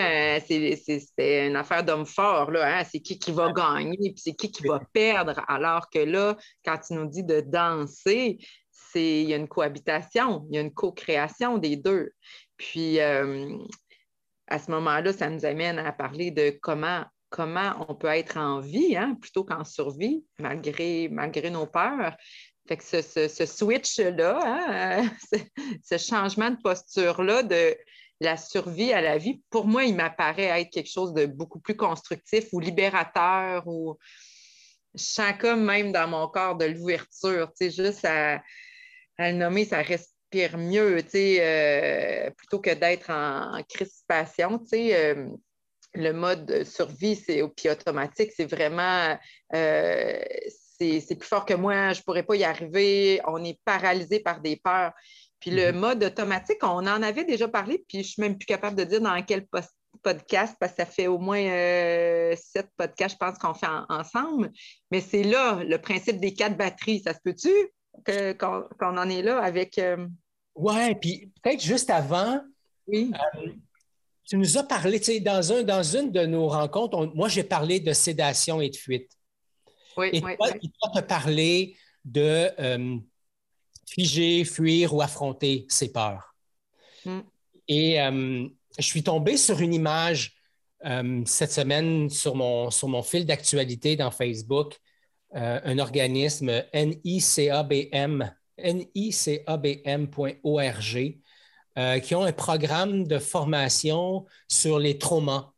c'est 0.47 0.79
une 1.17 1.55
affaire 1.57 1.83
d'homme 1.83 2.05
fort. 2.05 2.49
Là, 2.49 2.79
hein. 2.79 2.83
C'est 2.89 3.01
qui 3.01 3.19
qui 3.19 3.33
va 3.33 3.51
gagner, 3.51 3.97
puis 3.97 4.21
c'est 4.23 4.35
qui 4.35 4.49
qui 4.49 4.65
va 4.65 4.79
perdre. 4.93 5.43
Alors 5.49 5.89
que 5.89 5.99
là, 5.99 6.37
quand 6.63 6.77
tu 6.77 6.93
nous 6.93 7.07
dis 7.07 7.23
de 7.23 7.41
danser, 7.41 8.37
il 8.95 9.29
y 9.29 9.33
a 9.33 9.37
une 9.37 9.47
cohabitation, 9.47 10.45
il 10.49 10.55
y 10.55 10.57
a 10.59 10.61
une 10.61 10.73
co-création 10.73 11.57
des 11.57 11.75
deux. 11.75 12.11
Puis, 12.57 12.99
euh, 12.99 13.57
à 14.47 14.59
ce 14.59 14.71
moment-là, 14.71 15.13
ça 15.13 15.29
nous 15.29 15.45
amène 15.45 15.79
à 15.79 15.91
parler 15.91 16.31
de 16.31 16.57
comment 16.61 17.03
comment 17.33 17.73
on 17.89 17.95
peut 17.95 18.09
être 18.09 18.37
en 18.37 18.59
vie 18.59 18.95
hein, 18.95 19.17
plutôt 19.19 19.43
qu'en 19.43 19.63
survie, 19.63 20.23
malgré, 20.37 21.09
malgré 21.09 21.49
nos 21.49 21.65
peurs. 21.65 22.15
Fait 22.67 22.77
que 22.77 22.83
ce, 22.83 23.45
switch-là, 23.45 24.39
hein, 24.45 25.11
ce, 25.83 25.97
changement 25.97 26.51
de 26.51 26.61
posture-là 26.61 27.41
de 27.41 27.75
la 28.21 28.37
survie 28.37 28.93
à 28.93 29.01
la 29.01 29.17
vie, 29.17 29.41
pour 29.49 29.65
moi, 29.65 29.83
il 29.83 29.95
m'apparaît 29.95 30.61
être 30.61 30.69
quelque 30.69 30.91
chose 30.91 31.11
de 31.13 31.25
beaucoup 31.25 31.59
plus 31.59 31.75
constructif 31.75 32.49
ou 32.53 32.59
libérateur 32.59 33.67
ou 33.67 33.97
je 34.93 35.37
comme 35.39 35.65
même 35.65 35.91
dans 35.91 36.07
mon 36.07 36.27
corps 36.27 36.55
de 36.55 36.65
l'ouverture, 36.65 37.51
juste 37.59 38.05
à, 38.05 38.43
le 39.17 39.31
nommer, 39.31 39.65
ça 39.65 39.81
respire 39.81 40.59
mieux, 40.59 41.03
euh, 41.15 42.29
plutôt 42.37 42.59
que 42.59 42.73
d'être 42.75 43.09
en, 43.09 43.63
crispation. 43.63 44.63
Euh, 44.73 45.29
le 45.95 46.11
mode 46.11 46.63
survie, 46.63 47.15
c'est 47.15 47.41
puis 47.55 47.69
automatique, 47.69 48.31
c'est 48.35 48.49
vraiment 48.49 49.17
euh, 49.53 50.19
c'est 50.79 51.15
plus 51.15 51.27
fort 51.27 51.45
que 51.45 51.53
moi, 51.53 51.93
je 51.93 51.99
ne 51.99 52.03
pourrais 52.03 52.23
pas 52.23 52.35
y 52.35 52.43
arriver, 52.43 53.21
on 53.25 53.43
est 53.43 53.59
paralysé 53.63 54.19
par 54.19 54.41
des 54.41 54.57
peurs. 54.57 54.91
Puis 55.39 55.51
le 55.51 55.71
mm-hmm. 55.71 55.75
mode 55.75 56.03
automatique, 56.03 56.57
on 56.61 56.87
en 56.87 57.03
avait 57.03 57.25
déjà 57.25 57.47
parlé, 57.47 57.83
puis 57.87 57.99
je 57.99 57.99
ne 57.99 58.03
suis 58.03 58.21
même 58.21 58.37
plus 58.37 58.45
capable 58.45 58.77
de 58.77 58.83
dire 58.83 59.01
dans 59.01 59.21
quel 59.23 59.45
podcast, 60.01 60.55
parce 60.59 60.73
que 60.73 60.77
ça 60.77 60.85
fait 60.85 61.07
au 61.07 61.19
moins 61.19 61.39
euh, 61.39 62.35
sept 62.35 62.67
podcasts, 62.77 63.15
je 63.15 63.25
pense, 63.25 63.37
qu'on 63.37 63.53
fait 63.53 63.67
ensemble. 63.89 64.51
Mais 64.91 65.01
c'est 65.01 65.23
là 65.23 65.63
le 65.63 65.77
principe 65.77 66.19
des 66.19 66.33
quatre 66.33 66.57
batteries. 66.57 67.01
Ça 67.01 67.13
se 67.13 67.19
peut-tu 67.23 67.51
qu'on 68.37 68.97
en 68.97 69.09
est 69.09 69.21
là 69.21 69.41
avec. 69.41 69.77
Euh, 69.77 70.07
Oui, 70.55 70.95
puis 70.95 71.31
peut-être 71.41 71.61
juste 71.61 71.89
avant. 71.89 72.41
Oui 72.87 73.11
tu 74.25 74.37
nous 74.37 74.57
as 74.57 74.63
parlé, 74.63 74.99
tu 74.99 75.05
sais, 75.05 75.19
dans, 75.19 75.51
un, 75.51 75.63
dans 75.63 75.83
une 75.83 76.11
de 76.11 76.25
nos 76.25 76.47
rencontres, 76.47 77.11
moi, 77.15 77.27
j'ai 77.27 77.43
parlé 77.43 77.79
de 77.79 77.93
sédation 77.93 78.61
et 78.61 78.69
de 78.69 78.75
fuite. 78.75 79.11
Oui, 79.97 80.09
et 80.13 80.21
toi, 80.21 80.49
tu 80.51 80.97
as 80.97 81.01
parlé 81.01 81.75
de 82.03 82.49
euh, 82.59 82.97
figer, 83.87 84.43
fuir 84.45 84.93
ou 84.93 85.01
affronter 85.01 85.65
ses 85.69 85.91
peurs. 85.91 86.35
Mm. 87.05 87.19
Et 87.67 88.01
euh, 88.01 88.47
je 88.77 88.85
suis 88.85 89.03
tombé 89.03 89.37
sur 89.37 89.59
une 89.61 89.73
image 89.73 90.35
euh, 90.85 91.21
cette 91.25 91.51
semaine 91.51 92.09
sur 92.09 92.35
mon, 92.35 92.71
sur 92.71 92.87
mon 92.87 93.03
fil 93.03 93.25
d'actualité 93.25 93.95
dans 93.95 94.11
Facebook 94.11 94.77
un 95.35 95.79
organisme 95.79 96.63
NICABM, 96.75 98.31
nicabm.org, 98.59 100.13
euh, 101.77 101.99
qui 101.99 102.15
ont 102.15 102.23
un 102.23 102.31
programme 102.31 103.07
de 103.07 103.19
formation 103.19 104.25
sur 104.47 104.79
les 104.79 104.97
traumas. 104.97 105.51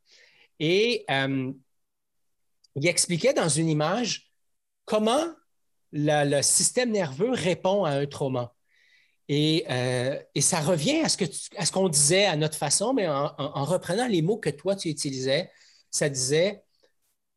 Et 0.59 1.05
euh, 1.09 1.51
il 2.75 2.87
expliquait 2.87 3.33
dans 3.33 3.49
une 3.49 3.69
image 3.69 4.31
comment 4.85 5.25
le 5.91 6.41
système 6.41 6.91
nerveux 6.91 7.31
répond 7.31 7.85
à 7.85 7.91
un 7.91 8.05
trauma. 8.05 8.53
Et, 9.27 9.65
ça 10.39 10.59
revient 10.59 11.01
à 11.01 11.09
ce 11.09 11.71
qu'on 11.71 11.89
disait 11.89 12.25
à 12.25 12.35
notre 12.35 12.57
façon, 12.57 12.93
mais 12.93 13.07
en, 13.07 13.65
reprenant 13.65 14.07
les 14.07 14.21
mots 14.21 14.37
que 14.37 14.49
toi 14.49 14.75
tu 14.75 14.89
utilisais, 14.89 15.49
ça 15.89 16.09
disait 16.09 16.63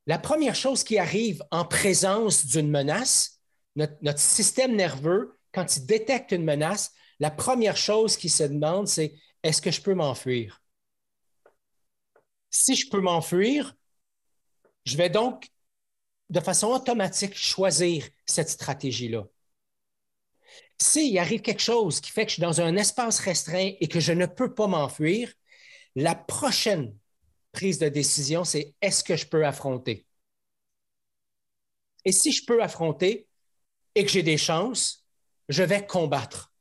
la 0.08 0.18
première 0.18 0.54
chose 0.54 0.84
qui 0.84 0.98
arrive 0.98 1.44
en 1.50 1.64
présence 1.64 2.46
d'une 2.46 2.70
menace, 2.70 3.40
notre, 3.76 4.18
système 4.18 4.74
nerveux, 4.74 5.38
quand 5.52 5.76
il 5.76 5.86
détecte 5.86 6.32
une 6.32 6.44
menace, 6.44 6.92
la 7.20 7.30
première 7.30 7.76
chose 7.76 8.16
qui 8.16 8.28
se 8.28 8.44
demande, 8.44 8.88
c'est 8.88 9.14
est-ce 9.42 9.62
que 9.62 9.70
je 9.70 9.80
peux 9.80 9.94
m'enfuir? 9.94 10.62
Si 12.50 12.74
je 12.74 12.88
peux 12.88 13.00
m'enfuir, 13.00 13.76
je 14.84 14.96
vais 14.96 15.10
donc 15.10 15.48
de 16.30 16.40
façon 16.40 16.68
automatique 16.68 17.34
choisir 17.34 18.08
cette 18.26 18.50
stratégie-là. 18.50 19.24
S'il 20.78 21.18
arrive 21.18 21.42
quelque 21.42 21.62
chose 21.62 22.00
qui 22.00 22.10
fait 22.10 22.24
que 22.24 22.30
je 22.30 22.34
suis 22.34 22.42
dans 22.42 22.60
un 22.60 22.76
espace 22.76 23.18
restreint 23.18 23.72
et 23.80 23.88
que 23.88 24.00
je 24.00 24.12
ne 24.12 24.26
peux 24.26 24.54
pas 24.54 24.66
m'enfuir, 24.66 25.32
la 25.96 26.14
prochaine 26.14 26.96
prise 27.52 27.78
de 27.78 27.88
décision, 27.88 28.44
c'est 28.44 28.74
est-ce 28.80 29.02
que 29.02 29.16
je 29.16 29.26
peux 29.26 29.44
affronter? 29.44 30.06
Et 32.04 32.12
si 32.12 32.30
je 32.32 32.44
peux 32.44 32.62
affronter 32.62 33.26
et 33.94 34.04
que 34.04 34.10
j'ai 34.10 34.22
des 34.22 34.38
chances, 34.38 35.04
je 35.48 35.62
vais 35.62 35.84
combattre. 35.84 36.52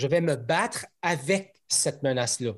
Je 0.00 0.06
vais 0.06 0.22
me 0.22 0.34
battre 0.34 0.86
avec 1.02 1.60
cette 1.68 2.02
menace-là. 2.02 2.54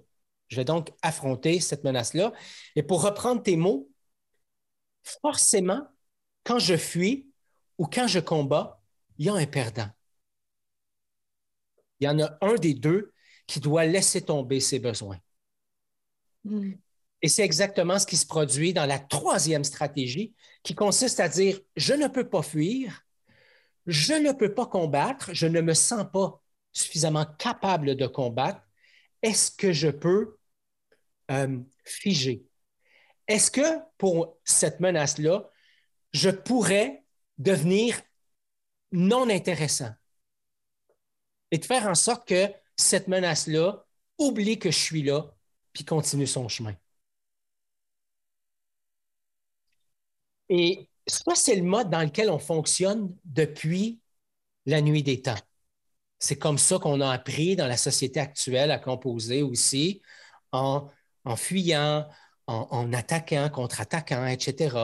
Je 0.46 0.54
vais 0.54 0.64
donc 0.64 0.92
affronter 1.02 1.58
cette 1.58 1.82
menace-là. 1.82 2.32
Et 2.76 2.84
pour 2.84 3.02
reprendre 3.02 3.42
tes 3.42 3.56
mots, 3.56 3.90
forcément, 5.20 5.84
quand 6.44 6.60
je 6.60 6.76
fuis 6.76 7.32
ou 7.78 7.86
quand 7.88 8.06
je 8.06 8.20
combats, 8.20 8.80
il 9.18 9.26
y 9.26 9.28
a 9.28 9.34
un 9.34 9.46
perdant. 9.46 9.88
Il 11.98 12.04
y 12.04 12.08
en 12.08 12.20
a 12.20 12.38
un 12.42 12.54
des 12.54 12.74
deux 12.74 13.12
qui 13.48 13.58
doit 13.58 13.86
laisser 13.86 14.22
tomber 14.22 14.60
ses 14.60 14.78
besoins. 14.78 15.18
Hmm. 16.44 16.74
Et 17.22 17.28
c'est 17.28 17.42
exactement 17.42 17.98
ce 17.98 18.06
qui 18.06 18.16
se 18.16 18.26
produit 18.26 18.72
dans 18.72 18.86
la 18.86 19.00
troisième 19.00 19.64
stratégie, 19.64 20.32
qui 20.62 20.76
consiste 20.76 21.18
à 21.18 21.28
dire, 21.28 21.58
je 21.74 21.94
ne 21.94 22.06
peux 22.06 22.28
pas 22.28 22.42
fuir, 22.42 23.04
je 23.86 24.12
ne 24.12 24.30
peux 24.30 24.54
pas 24.54 24.66
combattre, 24.66 25.34
je 25.34 25.48
ne 25.48 25.60
me 25.60 25.74
sens 25.74 26.06
pas 26.12 26.41
suffisamment 26.72 27.26
capable 27.38 27.96
de 27.96 28.06
combattre. 28.06 28.60
Est-ce 29.22 29.50
que 29.50 29.72
je 29.72 29.88
peux 29.88 30.38
euh, 31.30 31.58
figer? 31.84 32.46
Est-ce 33.28 33.50
que 33.50 33.78
pour 33.98 34.38
cette 34.44 34.80
menace-là, 34.80 35.50
je 36.12 36.30
pourrais 36.30 37.04
devenir 37.38 38.00
non 38.90 39.28
intéressant? 39.30 39.90
Et 41.50 41.58
de 41.58 41.64
faire 41.64 41.86
en 41.86 41.94
sorte 41.94 42.26
que 42.26 42.50
cette 42.76 43.08
menace-là 43.08 43.86
oublie 44.18 44.58
que 44.58 44.70
je 44.70 44.78
suis 44.78 45.02
là 45.02 45.34
puis 45.72 45.84
continue 45.84 46.26
son 46.26 46.48
chemin? 46.48 46.74
Et 50.48 50.88
ça, 51.06 51.34
c'est 51.34 51.56
le 51.56 51.62
mode 51.62 51.90
dans 51.90 52.02
lequel 52.02 52.30
on 52.30 52.38
fonctionne 52.38 53.16
depuis 53.24 54.00
la 54.66 54.80
nuit 54.80 55.02
des 55.02 55.22
temps. 55.22 55.38
C'est 56.22 56.36
comme 56.36 56.56
ça 56.56 56.78
qu'on 56.78 57.00
a 57.00 57.10
appris 57.10 57.56
dans 57.56 57.66
la 57.66 57.76
société 57.76 58.20
actuelle 58.20 58.70
à 58.70 58.78
composer 58.78 59.42
aussi, 59.42 60.02
en, 60.52 60.86
fuyant, 61.34 62.06
en, 62.46 62.92
attaquant, 62.92 63.50
contre-attaquant, 63.50 64.26
etc. 64.28 64.76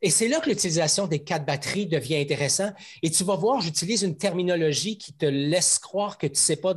Et 0.00 0.08
c'est 0.08 0.28
là 0.28 0.40
que 0.40 0.48
l'utilisation 0.48 1.06
des 1.06 1.22
quatre 1.22 1.44
batteries 1.44 1.86
devient 1.86 2.16
intéressant. 2.16 2.72
Et 3.02 3.10
tu 3.10 3.22
vas 3.22 3.36
voir, 3.36 3.60
j'utilise 3.60 4.02
une 4.02 4.16
terminologie 4.16 4.96
qui 4.96 5.12
te 5.12 5.26
laisse 5.26 5.78
croire 5.78 6.16
que 6.16 6.26
tu 6.26 6.32
ne 6.32 6.38
sais 6.38 6.56
pas 6.56 6.74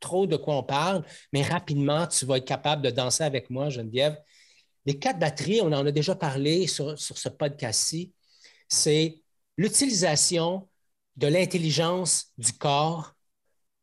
trop 0.00 0.26
de 0.26 0.36
quoi 0.36 0.56
on 0.56 0.62
parle, 0.62 1.02
mais 1.32 1.40
rapidement, 1.40 2.06
tu 2.06 2.26
vas 2.26 2.36
être 2.36 2.44
capable 2.44 2.82
de 2.82 2.90
danser 2.90 3.24
avec 3.24 3.48
moi, 3.48 3.70
Geneviève. 3.70 4.18
Les 4.84 4.98
quatre 4.98 5.18
batteries, 5.18 5.62
on 5.62 5.72
en 5.72 5.86
a 5.86 5.92
déjà 5.92 6.14
parlé 6.14 6.66
sur, 6.66 6.98
ce 6.98 7.28
podcast-ci, 7.30 8.12
c'est 8.68 9.22
l'utilisation 9.56 10.68
de 11.16 11.26
l'intelligence 11.26 12.26
du 12.36 12.52
corps, 12.52 13.13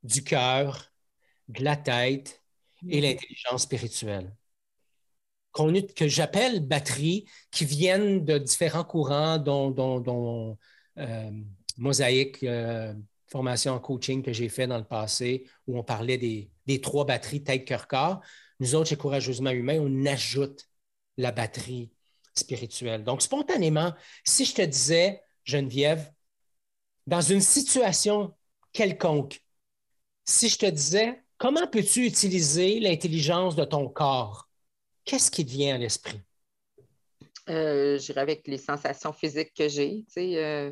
du 0.03 0.23
cœur, 0.23 0.91
de 1.47 1.63
la 1.63 1.75
tête 1.75 2.41
et 2.87 2.99
mm-hmm. 2.99 3.01
l'intelligence 3.01 3.63
spirituelle. 3.63 4.35
que 5.53 6.07
j'appelle 6.07 6.65
batteries, 6.65 7.25
qui 7.51 7.65
viennent 7.65 8.25
de 8.25 8.37
différents 8.37 8.83
courants, 8.83 9.37
dont, 9.37 10.57
euh, 10.97 11.31
Mosaïque, 11.77 12.43
euh, 12.43 12.93
formation 13.27 13.73
en 13.73 13.79
coaching 13.79 14.21
que 14.23 14.33
j'ai 14.33 14.49
fait 14.49 14.67
dans 14.67 14.77
le 14.77 14.83
passé, 14.83 15.47
où 15.67 15.77
on 15.77 15.83
parlait 15.83 16.17
des, 16.17 16.49
des 16.65 16.81
trois 16.81 17.05
batteries 17.05 17.43
tête, 17.43 17.65
cœur, 17.65 17.87
corps. 17.87 18.21
Nous 18.59 18.75
autres, 18.75 18.89
chez 18.89 18.97
Courageusement 18.97 19.51
Humain, 19.51 19.79
on 19.79 20.05
ajoute 20.05 20.67
la 21.17 21.31
batterie 21.31 21.91
spirituelle. 22.35 23.03
Donc, 23.03 23.21
spontanément, 23.21 23.93
si 24.23 24.45
je 24.45 24.55
te 24.55 24.61
disais, 24.61 25.21
Geneviève, 25.43 26.11
dans 27.07 27.21
une 27.21 27.41
situation 27.41 28.33
quelconque, 28.73 29.41
si 30.31 30.49
je 30.49 30.57
te 30.57 30.65
disais, 30.65 31.21
comment 31.37 31.67
peux-tu 31.67 32.05
utiliser 32.05 32.79
l'intelligence 32.79 33.55
de 33.55 33.65
ton 33.65 33.89
corps, 33.89 34.47
qu'est-ce 35.05 35.29
qui 35.29 35.45
te 35.45 35.51
vient 35.51 35.75
à 35.75 35.77
l'esprit? 35.77 36.21
Euh, 37.49 37.97
J'irai 37.97 38.21
avec 38.21 38.47
les 38.47 38.57
sensations 38.57 39.13
physiques 39.13 39.53
que 39.53 39.67
j'ai. 39.67 40.05
Euh, 40.17 40.71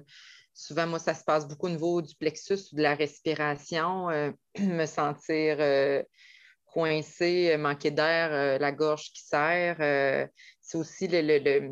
souvent, 0.54 0.88
moi, 0.88 1.00
ça 1.00 1.14
se 1.14 1.24
passe 1.24 1.48
beaucoup 1.48 1.68
au 1.68 1.70
niveau 1.70 2.02
du 2.02 2.16
plexus 2.16 2.72
ou 2.72 2.78
de 2.78 2.82
la 2.82 2.96
respiration, 2.96 4.10
euh, 4.10 4.32
me 4.60 4.86
sentir 4.86 5.58
euh, 5.60 6.04
coincé, 6.66 7.52
euh, 7.52 7.58
manquer 7.58 7.92
d'air, 7.92 8.60
la 8.60 8.72
gorge 8.72 9.12
qui 9.12 9.24
serre. 9.24 10.30
C'est 10.62 10.78
aussi 10.78 11.08
le, 11.08 11.72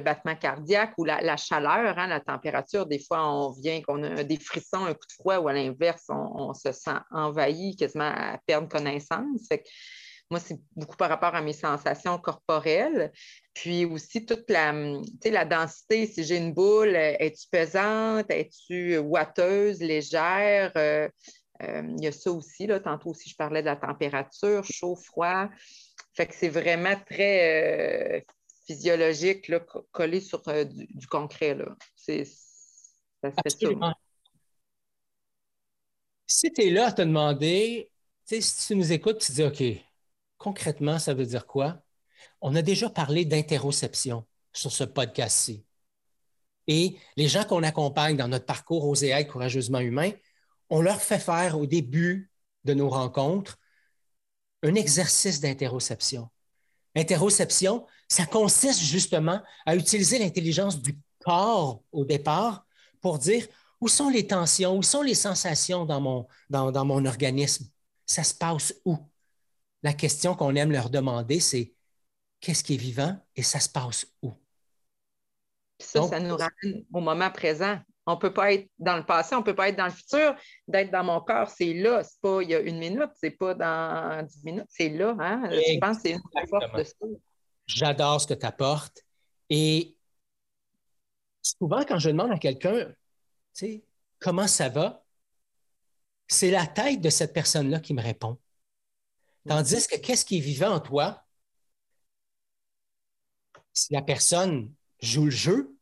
battement 0.00 0.36
cardiaque 0.36 0.94
ou 0.98 1.04
la, 1.04 1.36
chaleur, 1.36 1.98
hein, 1.98 2.06
la 2.06 2.20
température. 2.20 2.86
Des 2.86 2.98
fois, 2.98 3.28
on 3.28 3.52
vient 3.52 3.82
qu'on 3.82 4.02
a 4.02 4.24
des 4.24 4.38
frissons, 4.38 4.84
un 4.84 4.94
coup 4.94 5.06
de 5.08 5.12
froid, 5.12 5.38
ou 5.38 5.48
à 5.48 5.52
l'inverse, 5.52 6.04
on, 6.08 6.54
se 6.54 6.72
sent 6.72 6.98
envahi, 7.10 7.76
quasiment 7.76 8.12
à 8.14 8.38
perdre 8.46 8.68
connaissance. 8.68 9.48
moi, 10.30 10.40
c'est 10.40 10.58
beaucoup 10.76 10.96
par 10.96 11.08
rapport 11.08 11.34
à 11.34 11.42
mes 11.42 11.52
sensations 11.52 12.18
corporelles. 12.18 13.12
Puis 13.54 13.84
aussi 13.84 14.24
toute 14.24 14.50
la, 14.50 14.72
la 15.24 15.44
densité. 15.44 16.06
Si 16.06 16.24
j'ai 16.24 16.36
une 16.36 16.54
boule, 16.54 16.94
es-tu 16.94 17.48
pesante? 17.50 18.30
Es-tu 18.30 18.98
ouateuse, 18.98 19.80
légère? 19.80 20.72
Euh, 21.62 21.82
il 21.96 22.04
y 22.04 22.06
a 22.06 22.12
ça 22.12 22.30
aussi, 22.30 22.66
là, 22.66 22.78
tantôt 22.80 23.10
aussi, 23.10 23.28
je 23.28 23.34
parlais 23.34 23.62
de 23.62 23.66
la 23.66 23.76
température, 23.76 24.64
chaud, 24.64 24.94
froid. 24.94 25.48
Fait 26.14 26.26
que 26.26 26.34
c'est 26.34 26.48
vraiment 26.48 26.94
très 27.08 28.18
euh, 28.18 28.20
physiologique, 28.68 29.48
là, 29.48 29.60
collé 29.92 30.20
sur 30.20 30.46
euh, 30.48 30.64
du, 30.64 31.06
concret. 31.06 31.54
Là. 31.54 31.74
C'est, 31.96 32.26
ça 32.26 33.32
ça. 33.32 33.42
Si 36.26 36.52
tu 36.52 36.62
es 36.62 36.70
là 36.70 36.88
à 36.88 36.92
te 36.92 37.00
demander, 37.00 37.90
si 38.26 38.66
tu 38.66 38.76
nous 38.76 38.92
écoutes, 38.92 39.20
tu 39.20 39.32
dis 39.32 39.42
OK, 39.42 39.62
concrètement, 40.36 40.98
ça 40.98 41.14
veut 41.14 41.24
dire 41.24 41.46
quoi? 41.46 41.82
On 42.42 42.54
a 42.54 42.60
déjà 42.60 42.90
parlé 42.90 43.24
d'interoception 43.24 44.26
sur 44.52 44.70
ce 44.70 44.84
podcast-ci. 44.84 45.64
Et 46.66 46.98
les 47.16 47.28
gens 47.28 47.44
qu'on 47.44 47.62
accompagne 47.62 48.18
dans 48.18 48.28
notre 48.28 48.44
parcours 48.44 48.84
aux 48.84 48.94
et 48.94 49.26
courageusement 49.26 49.80
humain, 49.80 50.10
on 50.68 50.82
leur 50.82 51.00
fait 51.00 51.18
faire 51.18 51.58
au 51.58 51.64
début 51.64 52.30
de 52.64 52.74
nos 52.74 52.90
rencontres 52.90 53.58
un 54.62 54.74
exercice 54.74 55.40
d'interoception. 55.40 56.28
Interoception, 56.94 57.86
ça 58.08 58.24
consiste 58.24 58.80
justement 58.80 59.40
à 59.66 59.76
utiliser 59.76 60.18
l'intelligence 60.18 60.80
du 60.80 60.98
corps 61.20 61.82
au 61.92 62.04
départ 62.04 62.66
pour 63.00 63.18
dire 63.18 63.46
où 63.80 63.88
sont 63.88 64.08
les 64.08 64.26
tensions, 64.26 64.76
où 64.76 64.82
sont 64.82 65.02
les 65.02 65.14
sensations 65.14 65.84
dans 65.84 66.00
mon, 66.00 66.26
dans, 66.50 66.84
mon 66.84 67.04
organisme. 67.04 67.66
Ça 68.06 68.24
se 68.24 68.34
passe 68.34 68.74
où? 68.84 68.96
La 69.82 69.92
question 69.92 70.34
qu'on 70.34 70.56
aime 70.56 70.72
leur 70.72 70.90
demander, 70.90 71.38
c'est 71.38 71.74
qu'est-ce 72.40 72.64
qui 72.64 72.74
est 72.74 72.78
vivant 72.78 73.16
et 73.36 73.42
ça 73.42 73.60
se 73.60 73.68
passe 73.68 74.06
où? 74.22 74.32
Ça, 75.78 76.02
ça 76.02 76.18
nous 76.18 76.36
ramène 76.36 76.84
au 76.92 77.00
moment 77.00 77.30
présent. 77.30 77.78
On 78.06 78.14
ne 78.14 78.18
peut 78.18 78.32
pas 78.32 78.54
être 78.54 78.68
dans 78.78 78.96
le 78.96 79.04
passé, 79.04 79.34
on 79.36 79.40
ne 79.40 79.44
peut 79.44 79.54
pas 79.54 79.68
être 79.68 79.76
dans 79.76 79.84
le 79.84 79.92
futur. 79.92 80.34
D'être 80.66 80.90
dans 80.90 81.04
mon 81.04 81.20
corps, 81.20 81.50
c'est 81.50 81.74
là. 81.74 82.02
Ce 82.02 82.08
n'est 82.08 82.20
pas 82.22 82.42
il 82.42 82.50
y 82.50 82.54
a 82.54 82.60
une 82.60 82.78
minute, 82.78 83.10
c'est 83.14 83.30
pas 83.30 83.54
dans 83.54 84.26
dix 84.26 84.42
minutes, 84.44 84.66
c'est 84.70 84.88
là. 84.88 85.14
Hein? 85.20 85.50
Je 85.50 85.78
pense 85.78 85.98
que 85.98 86.02
c'est 86.04 86.12
une 86.12 86.48
force 86.48 86.72
de 86.72 86.84
ça. 86.84 87.06
J'adore 87.68 88.20
ce 88.20 88.26
que 88.26 88.34
tu 88.34 88.46
apportes. 88.46 89.04
Et 89.50 89.96
souvent, 91.42 91.84
quand 91.84 91.98
je 91.98 92.08
demande 92.08 92.32
à 92.32 92.38
quelqu'un, 92.38 92.92
comment 94.18 94.48
ça 94.48 94.68
va, 94.68 95.04
c'est 96.26 96.50
la 96.50 96.66
tête 96.66 97.00
de 97.00 97.10
cette 97.10 97.32
personne-là 97.32 97.80
qui 97.80 97.94
me 97.94 98.02
répond. 98.02 98.38
Tandis 99.46 99.86
que 99.86 99.96
qu'est-ce 99.96 100.24
qui 100.24 100.38
est 100.38 100.40
vivant 100.40 100.74
en 100.74 100.80
toi? 100.80 101.24
Si 103.72 103.92
la 103.92 104.02
personne 104.02 104.74
joue 105.00 105.26
le 105.26 105.30
jeu, 105.30 105.78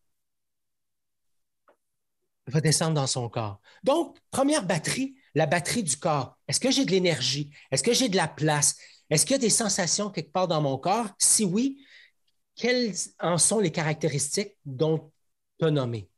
va 2.47 2.61
descendre 2.61 2.95
dans 2.95 3.07
son 3.07 3.29
corps. 3.29 3.61
Donc, 3.83 4.19
première 4.31 4.65
batterie, 4.65 5.17
la 5.35 5.47
batterie 5.47 5.83
du 5.83 5.97
corps. 5.97 6.39
Est-ce 6.47 6.61
que 6.61 6.71
j'ai 6.71 6.85
de 6.85 6.91
l'énergie? 6.91 7.51
Est-ce 7.71 7.83
que 7.83 7.93
j'ai 7.93 8.09
de 8.09 8.17
la 8.17 8.29
place? 8.29 8.77
Est-ce 9.11 9.25
qu'il 9.25 9.35
y 9.35 9.37
a 9.37 9.39
des 9.39 9.51
sensations 9.51 10.11
quelque 10.11 10.33
part 10.33 10.49
dans 10.49 10.61
mon 10.61 10.79
corps? 10.79 11.09
Si 11.19 11.45
oui, 11.45 11.85
quelles 12.55 12.95
en 13.21 13.39
sont 13.39 13.61
les 13.61 13.71
caractéristiques 13.71 14.57
dont 14.65 15.13
tu 15.59 15.67
as 15.67 15.71
nommé? 15.71 16.11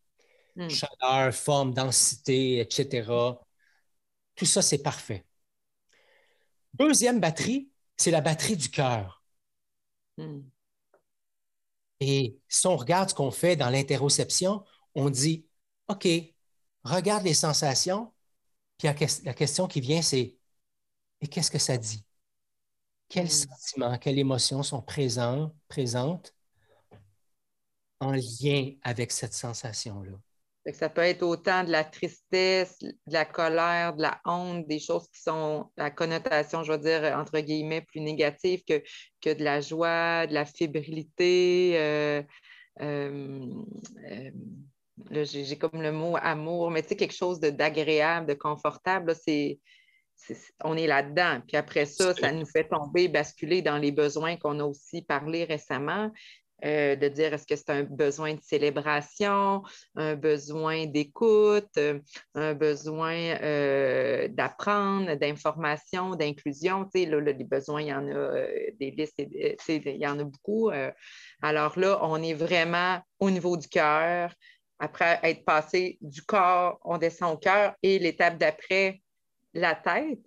Hmm. 0.57 0.69
Chaleur, 0.69 1.35
forme, 1.35 1.75
densité, 1.75 2.61
etc. 2.61 3.11
Tout 4.35 4.47
ça, 4.47 4.63
c'est 4.63 4.83
parfait. 4.83 5.25
Deuxième 6.75 7.21
batterie, 7.21 7.71
c'est 7.97 8.11
la 8.11 8.21
batterie 8.21 8.57
du 8.57 8.71
cœur. 8.71 9.23
Hmm. 10.17 10.41
Et 12.01 12.39
si 12.49 12.67
on 12.67 12.77
regarde 12.77 13.11
ce 13.11 13.15
qu'on 13.15 13.31
fait 13.31 13.57
dans 13.57 13.71
l'interoception, 13.71 14.65
on 14.95 15.11
dit 15.11 15.47
OK, 15.89 16.07
regarde 16.85 17.25
les 17.25 17.35
sensations, 17.35 18.13
puis 18.79 18.89
la 19.25 19.35
question 19.35 19.67
qui 19.67 19.81
vient, 19.81 20.03
c'est 20.03 20.37
et 21.21 21.27
qu'est-ce 21.27 21.51
que 21.51 21.59
ça 21.59 21.77
dit? 21.77 22.05
Quels 23.09 23.27
hmm. 23.27 23.29
sentiments, 23.29 23.99
quelles 23.99 24.19
émotions 24.19 24.63
sont 24.63 24.83
présents, 24.83 25.53
présentes 25.69 26.35
en 28.01 28.13
lien 28.13 28.73
avec 28.83 29.11
cette 29.13 29.35
sensation-là? 29.35 30.19
Ça 30.73 30.91
peut 30.91 31.01
être 31.01 31.23
autant 31.23 31.65
de 31.65 31.71
la 31.71 31.83
tristesse, 31.83 32.79
de 32.81 32.93
la 33.07 33.25
colère, 33.25 33.95
de 33.95 34.03
la 34.03 34.21
honte, 34.27 34.67
des 34.67 34.79
choses 34.79 35.09
qui 35.09 35.23
sont 35.23 35.71
la 35.79 35.91
connotation, 35.91 36.63
je 36.63 36.73
veux 36.73 36.79
dire, 36.79 37.17
entre 37.17 37.41
guillemets, 37.41 37.81
plus 37.81 38.01
négative 38.01 38.63
que, 38.69 38.83
que 39.23 39.33
de 39.33 39.43
la 39.43 39.63
joie, 39.63 40.27
de 40.27 40.35
la 40.35 40.45
fébrilité. 40.45 41.73
Euh, 41.79 42.23
euh, 42.83 43.47
euh, 44.11 44.31
j'ai 45.25 45.57
comme 45.57 45.81
le 45.81 45.93
mot 45.93 46.17
amour, 46.21 46.71
mais 46.71 46.83
tu 46.83 46.89
sais, 46.89 46.97
quelque 46.97 47.15
chose 47.15 47.41
d'agréable, 47.41 48.27
de, 48.27 48.35
confortable, 48.35 49.15
c'est, 49.15 49.59
on 50.65 50.77
est 50.77 50.87
là-dedans. 50.87 51.41
Puis 51.47 51.57
après 51.57 51.87
ça, 51.87 52.15
ça 52.15 52.33
nous 52.33 52.47
fait 52.47 52.69
tomber, 52.69 53.09
basculer 53.09 53.63
dans 53.63 53.79
les 53.79 53.93
besoins 53.93 54.37
qu'on 54.37 54.61
a 54.61 54.65
aussi 54.65 55.03
parlé 55.03 55.45
récemment. 55.45 56.11
Euh, 56.65 56.97
de 56.97 57.07
dire 57.07 57.33
est-ce 57.35 57.47
que 57.47 57.55
c'est 57.55 57.71
un 57.71 57.85
besoin 57.85 58.35
de 58.35 58.41
célébration, 58.43 59.63
un 59.95 60.17
besoin 60.17 60.87
d'écoute, 60.87 61.79
un 62.35 62.55
besoin 62.55 63.15
euh, 63.15 64.27
d'apprendre, 64.27 65.15
d'information, 65.15 66.17
d'inclusion. 66.17 66.85
Tu 66.87 67.03
sais, 67.03 67.07
là, 67.07 67.21
les 67.21 67.45
besoins, 67.45 67.83
il 67.83 67.89
y 67.89 67.95
en 67.95 68.09
a 68.09 68.11
euh, 68.11 68.71
des 68.81 68.91
listes, 68.91 69.23
il 69.69 69.97
y 69.97 70.07
en 70.07 70.19
a 70.19 70.25
beaucoup. 70.25 70.71
alors 71.43 71.79
là, 71.79 72.01
on 72.03 72.21
est 72.21 72.35
vraiment 72.35 72.99
au 73.21 73.31
niveau 73.31 73.57
du 73.57 73.69
cœur, 73.69 74.35
après 74.81 75.21
être 75.23 75.45
passé 75.45 75.99
du 76.01 76.23
corps, 76.23 76.81
on 76.85 76.99
descend 76.99 77.35
au 77.35 77.39
cœur 77.39 77.75
et 77.85 78.01
l'étape 78.01 78.37
d'après, 78.37 79.01
la 79.55 79.75
tête. 79.75 80.27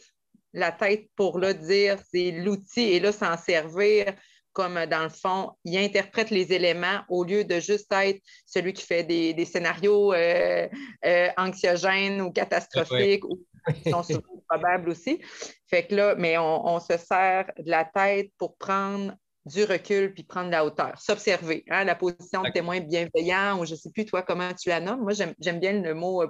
La 0.54 0.72
tête 0.72 1.08
pour 1.16 1.40
là 1.40 1.54
dire, 1.54 1.98
c'est 2.12 2.32
l'outil 2.32 2.82
et 2.82 3.00
là 3.00 3.12
s'en 3.12 3.38
servir 3.38 4.14
comme 4.54 4.86
dans 4.86 5.04
le 5.04 5.10
fond, 5.10 5.52
il 5.64 5.78
interprète 5.78 6.30
les 6.30 6.54
éléments 6.54 7.02
au 7.10 7.24
lieu 7.24 7.44
de 7.44 7.60
juste 7.60 7.92
être 7.92 8.22
celui 8.46 8.74
qui 8.74 8.86
fait 8.86 9.04
des, 9.04 9.46
scénarios 9.46 10.14
euh, 10.14 10.68
euh, 11.06 11.30
anxiogènes 11.38 12.22
ou 12.22 12.32
catastrophiques 12.32 13.26
ou 13.26 13.40
qui 13.76 13.90
sont 13.90 14.04
souvent 14.04 14.44
probables 14.50 14.90
aussi. 14.90 15.22
Fait 15.68 15.86
que 15.86 15.96
là, 15.96 16.16
mais 16.18 16.38
on, 16.38 16.68
on, 16.68 16.80
se 16.80 16.98
sert 16.98 17.50
de 17.58 17.70
la 17.70 17.86
tête 17.86 18.32
pour 18.38 18.58
prendre 18.58 19.14
du 19.46 19.64
recul 19.64 20.14
puis 20.14 20.24
prendre 20.24 20.52
la 20.52 20.66
hauteur, 20.66 21.00
s'observer. 21.00 21.64
Hein, 21.70 21.84
la 21.84 21.96
position 21.96 22.44
de 22.44 22.52
témoin 22.52 22.80
bienveillant, 22.80 23.60
ou 23.60 23.66
je 23.66 23.72
ne 23.72 23.78
sais 23.78 23.90
plus 23.90 24.06
toi 24.06 24.22
comment 24.22 24.54
tu 24.54 24.70
la 24.70 24.80
nommes? 24.80 25.02
Moi, 25.02 25.14
j'aime 25.14 25.60
bien 25.60 25.74
le 25.74 25.94
mot 25.94 26.24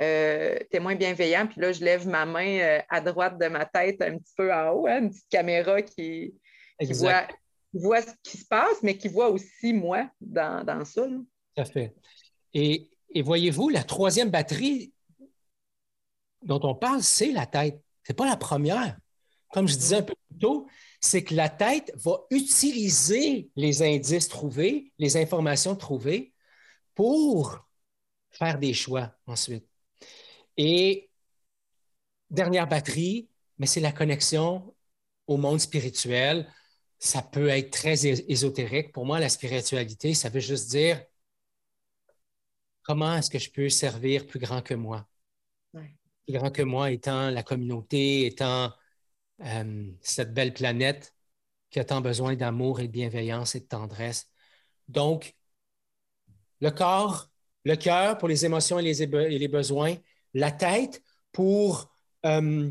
euh, 0.00 0.58
témoin 0.70 0.94
bienveillant. 0.94 1.46
Puis 1.46 1.60
là, 1.60 1.72
je 1.72 1.84
lève 1.84 2.06
ma 2.06 2.24
main 2.24 2.58
euh, 2.58 2.80
à 2.88 3.00
droite 3.00 3.38
de 3.38 3.46
ma 3.48 3.64
tête, 3.64 4.00
un 4.02 4.18
petit 4.18 4.34
peu 4.36 4.52
en 4.52 4.70
haut, 4.70 4.86
hein, 4.86 5.02
une 5.02 5.10
petite 5.10 5.28
caméra 5.28 5.82
qui, 5.82 6.34
voit, 6.90 7.26
ce 8.02 8.12
qui 8.22 8.38
se 8.38 8.46
passe, 8.46 8.82
mais 8.82 8.96
qui 8.96 9.08
voit 9.08 9.30
aussi 9.30 9.72
moi 9.72 10.10
dans, 10.20 10.64
dans 10.64 10.84
ça. 10.84 11.06
Tout 11.06 11.26
à 11.56 11.64
fait. 11.64 11.94
Et, 12.54 12.90
et 13.14 13.22
voyez-vous, 13.22 13.68
la 13.68 13.82
troisième 13.82 14.30
batterie 14.30 14.92
dont 16.42 16.60
on 16.62 16.74
parle, 16.74 17.02
c'est 17.02 17.32
la 17.32 17.46
tête. 17.46 17.80
Ce 18.04 18.12
n'est 18.12 18.16
pas 18.16 18.26
la 18.26 18.36
première. 18.36 18.96
Comme 19.52 19.68
je 19.68 19.76
disais 19.76 19.96
un 19.96 20.02
peu 20.02 20.14
plus 20.30 20.38
tôt, 20.38 20.66
c'est 21.00 21.24
que 21.24 21.34
la 21.34 21.48
tête 21.48 21.92
va 21.96 22.20
utiliser 22.30 23.50
les 23.54 23.82
indices 23.82 24.28
trouvés, 24.28 24.92
les 24.98 25.16
informations 25.16 25.76
trouvées 25.76 26.32
pour 26.94 27.66
faire 28.30 28.58
des 28.58 28.72
choix 28.72 29.12
ensuite. 29.26 29.66
Et 30.56 31.10
dernière 32.30 32.68
batterie, 32.68 33.28
mais 33.58 33.66
c'est 33.66 33.80
la 33.80 33.92
connexion 33.92 34.74
au 35.26 35.36
monde 35.36 35.60
spirituel. 35.60 36.50
Ça 36.98 37.22
peut 37.22 37.48
être 37.48 37.70
très 37.70 38.06
ésotérique. 38.06 38.92
Pour 38.92 39.06
moi, 39.06 39.18
la 39.20 39.28
spiritualité, 39.28 40.14
ça 40.14 40.28
veut 40.28 40.40
juste 40.40 40.70
dire 40.70 41.02
comment 42.82 43.16
est-ce 43.16 43.30
que 43.30 43.38
je 43.38 43.50
peux 43.50 43.68
servir 43.68 44.26
plus 44.26 44.38
grand 44.38 44.62
que 44.62 44.74
moi? 44.74 45.06
Plus 45.72 46.34
grand 46.34 46.50
que 46.50 46.62
moi 46.62 46.90
étant 46.90 47.30
la 47.30 47.42
communauté, 47.42 48.26
étant 48.26 48.72
euh, 49.40 49.90
cette 50.02 50.32
belle 50.32 50.54
planète 50.54 51.14
qui 51.70 51.80
a 51.80 51.84
tant 51.84 52.00
besoin 52.00 52.36
d'amour 52.36 52.80
et 52.80 52.86
de 52.86 52.92
bienveillance 52.92 53.54
et 53.54 53.60
de 53.60 53.66
tendresse. 53.66 54.30
Donc, 54.88 55.34
le 56.60 56.70
corps, 56.70 57.30
le 57.64 57.76
cœur 57.76 58.18
pour 58.18 58.28
les 58.28 58.44
émotions 58.44 58.78
et 58.78 58.82
les, 58.82 59.48
besoins, 59.48 59.96
la 60.34 60.50
tête 60.50 61.02
pour 61.32 61.92
euh, 62.26 62.70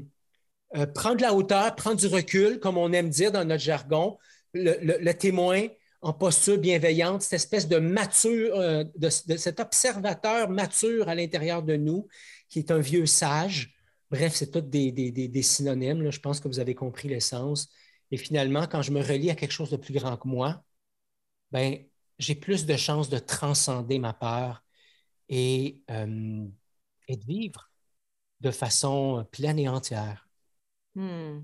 euh, 0.76 0.86
prendre 0.88 1.22
la 1.22 1.34
hauteur, 1.34 1.76
prendre 1.76 1.98
du 1.98 2.08
recul, 2.08 2.60
comme 2.60 2.78
on 2.78 2.92
aime 2.94 3.10
dire 3.10 3.32
dans 3.32 3.46
notre 3.46 3.64
jargon, 3.64 4.18
le, 4.54 5.12
témoin 5.14 5.68
en 6.02 6.14
posture 6.14 6.58
bienveillante, 6.58 7.22
cette 7.22 7.34
espèce 7.34 7.68
de 7.68 7.78
mature, 7.78 8.58
de, 8.96 9.10
cet 9.10 9.60
observateur 9.60 10.50
mature 10.50 11.08
à 11.08 11.16
l'intérieur 11.16 11.64
de 11.64 11.76
nous, 11.76 12.08
qui 12.50 12.60
est 12.60 12.72
un 12.72 12.80
vieux 12.80 13.06
sage, 13.06 13.74
Bref, 14.12 14.36
c'est 14.36 14.52
tout 14.52 14.60
des, 14.62 15.42
synonymes. 15.42 16.12
Je 16.12 16.20
pense 16.20 16.42
que 16.42 16.50
vous 16.50 16.60
avez 16.60 16.76
compris 16.76 17.08
l'essence. 17.08 17.70
Et 18.12 18.18
finalement, 18.18 18.68
quand 18.68 18.82
je 18.82 18.92
me 18.92 19.02
relie 19.02 19.30
à 19.30 19.36
quelque 19.36 19.54
chose 19.54 19.72
de 19.72 19.78
plus 19.78 19.94
grand 19.94 20.18
que 20.18 20.28
moi, 20.28 20.62
ben, 21.52 21.78
j'ai 22.20 22.36
plus 22.36 22.66
de 22.66 22.76
chances 22.76 23.10
de 23.10 23.20
transcender 23.20 24.00
ma 24.00 24.14
peur 24.14 24.64
et, 25.30 25.82
euh, 25.90 26.46
de 27.18 27.26
vivre 27.26 27.72
de 28.42 28.52
façon 28.52 29.26
pleine 29.32 29.60
et 29.60 29.70
entière. 29.70 30.28
Hmm. 30.96 31.42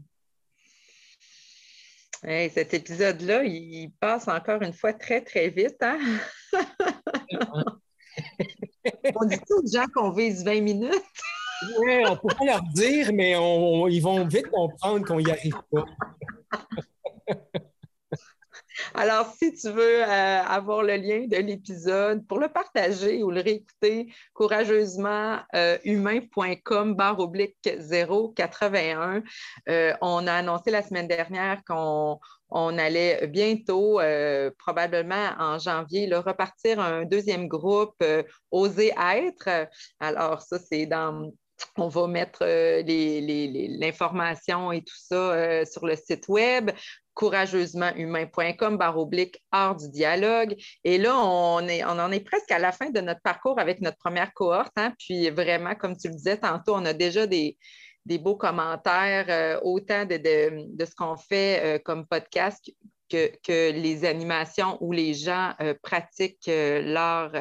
cet 2.24 2.74
épisode-là, 2.74 3.44
il 3.44 3.92
passe 4.00 4.28
encore 4.28 4.62
une 4.62 4.74
fois 4.74 4.94
très, 4.94 5.22
très 5.22 5.50
vite. 5.50 5.78
Hein? 5.82 6.00
On 9.16 9.26
dit 9.26 9.40
aux 9.50 9.68
gens 9.72 9.86
qu'on 9.94 10.12
vise 10.12 10.44
20 10.44 10.62
minutes? 10.62 10.92
Oui, 11.80 12.04
on 12.08 12.16
pourrait 12.18 12.46
leur 12.46 12.62
dire, 12.64 13.12
mais 13.14 13.32
ils 13.32 14.00
vont 14.00 14.26
vite 14.26 14.50
comprendre 14.50 15.06
qu'on 15.06 15.20
n'y 15.20 15.30
arrive 15.32 15.60
pas. 15.72 15.86
Alors, 18.94 19.34
si 19.38 19.54
tu 19.54 19.70
veux 19.70 20.04
euh, 20.04 20.42
avoir 20.44 20.84
le 20.84 20.96
lien 20.96 21.28
de 21.28 21.38
l'épisode 21.38 22.26
pour 22.28 22.40
le 22.40 22.48
partager 22.48 23.24
ou 23.24 23.32
le 23.32 23.42
réécouter, 23.42 24.08
courageusement 24.34 25.40
euh, 25.56 25.78
humain.com 25.84 26.96
barre 26.96 27.20
oblique 27.20 27.58
081. 27.64 29.24
Euh, 29.70 29.94
on 30.02 30.28
a 30.28 30.34
annoncé 30.34 30.72
la 30.72 30.84
semaine 30.84 31.08
dernière 31.08 31.62
qu'on 31.68 32.78
allait 32.78 33.28
bientôt, 33.28 34.00
probablement 34.58 35.32
en 35.40 35.60
janvier, 35.60 36.14
repartir 36.16 36.80
un 36.80 37.06
deuxième 37.06 37.48
groupe, 37.48 38.04
Oser 38.52 38.94
être. 38.98 39.68
Alors, 40.00 40.42
ça, 40.42 40.58
c'est 40.60 40.86
dans 40.86 41.32
on 41.78 41.88
va 41.88 42.08
mettre 42.08 42.40
euh, 42.44 42.84
l'information 43.80 44.72
et 44.72 44.82
tout 44.82 44.98
ça 44.98 45.16
euh, 45.16 45.66
sur 45.66 45.86
le 45.86 45.96
site 45.96 46.28
web 46.28 46.72
courageusementhumain.com 47.18 48.78
barre 48.78 48.98
oblique 48.98 49.44
art 49.52 49.76
du 49.76 49.90
dialogue. 49.90 50.56
Et 50.84 50.98
là, 50.98 51.18
on, 51.18 51.68
est, 51.68 51.84
on 51.84 52.00
en 52.00 52.12
est 52.12 52.20
presque 52.20 52.52
à 52.52 52.60
la 52.60 52.72
fin 52.72 52.90
de 52.90 53.02
notre 53.02 53.22
parcours 53.22 53.60
avec 53.60 53.82
notre 53.82 53.98
première 53.98 54.34
cohorte. 54.34 54.74
Hein. 54.78 54.94
Puis 55.00 55.30
vraiment, 55.30 55.76
comme 55.76 55.98
tu 55.98 56.08
le 56.08 56.14
disais 56.14 56.38
tantôt, 56.38 56.76
on 56.76 56.86
a 56.86 56.94
déjà 56.94 57.26
des, 57.26 57.58
beaux 58.06 58.38
commentaires, 58.38 59.26
euh, 59.30 59.60
autant 59.64 60.06
de, 60.06 60.86
ce 60.86 60.96
qu'on 60.96 61.18
fait 61.18 61.82
comme 61.84 62.06
podcast 62.06 62.72
que, 63.10 63.32
que, 63.44 63.72
les 63.72 64.06
animations 64.06 64.78
où 64.80 64.92
les 64.92 65.14
gens 65.14 65.54
pratiquent 65.82 66.50
l'art 66.50 67.32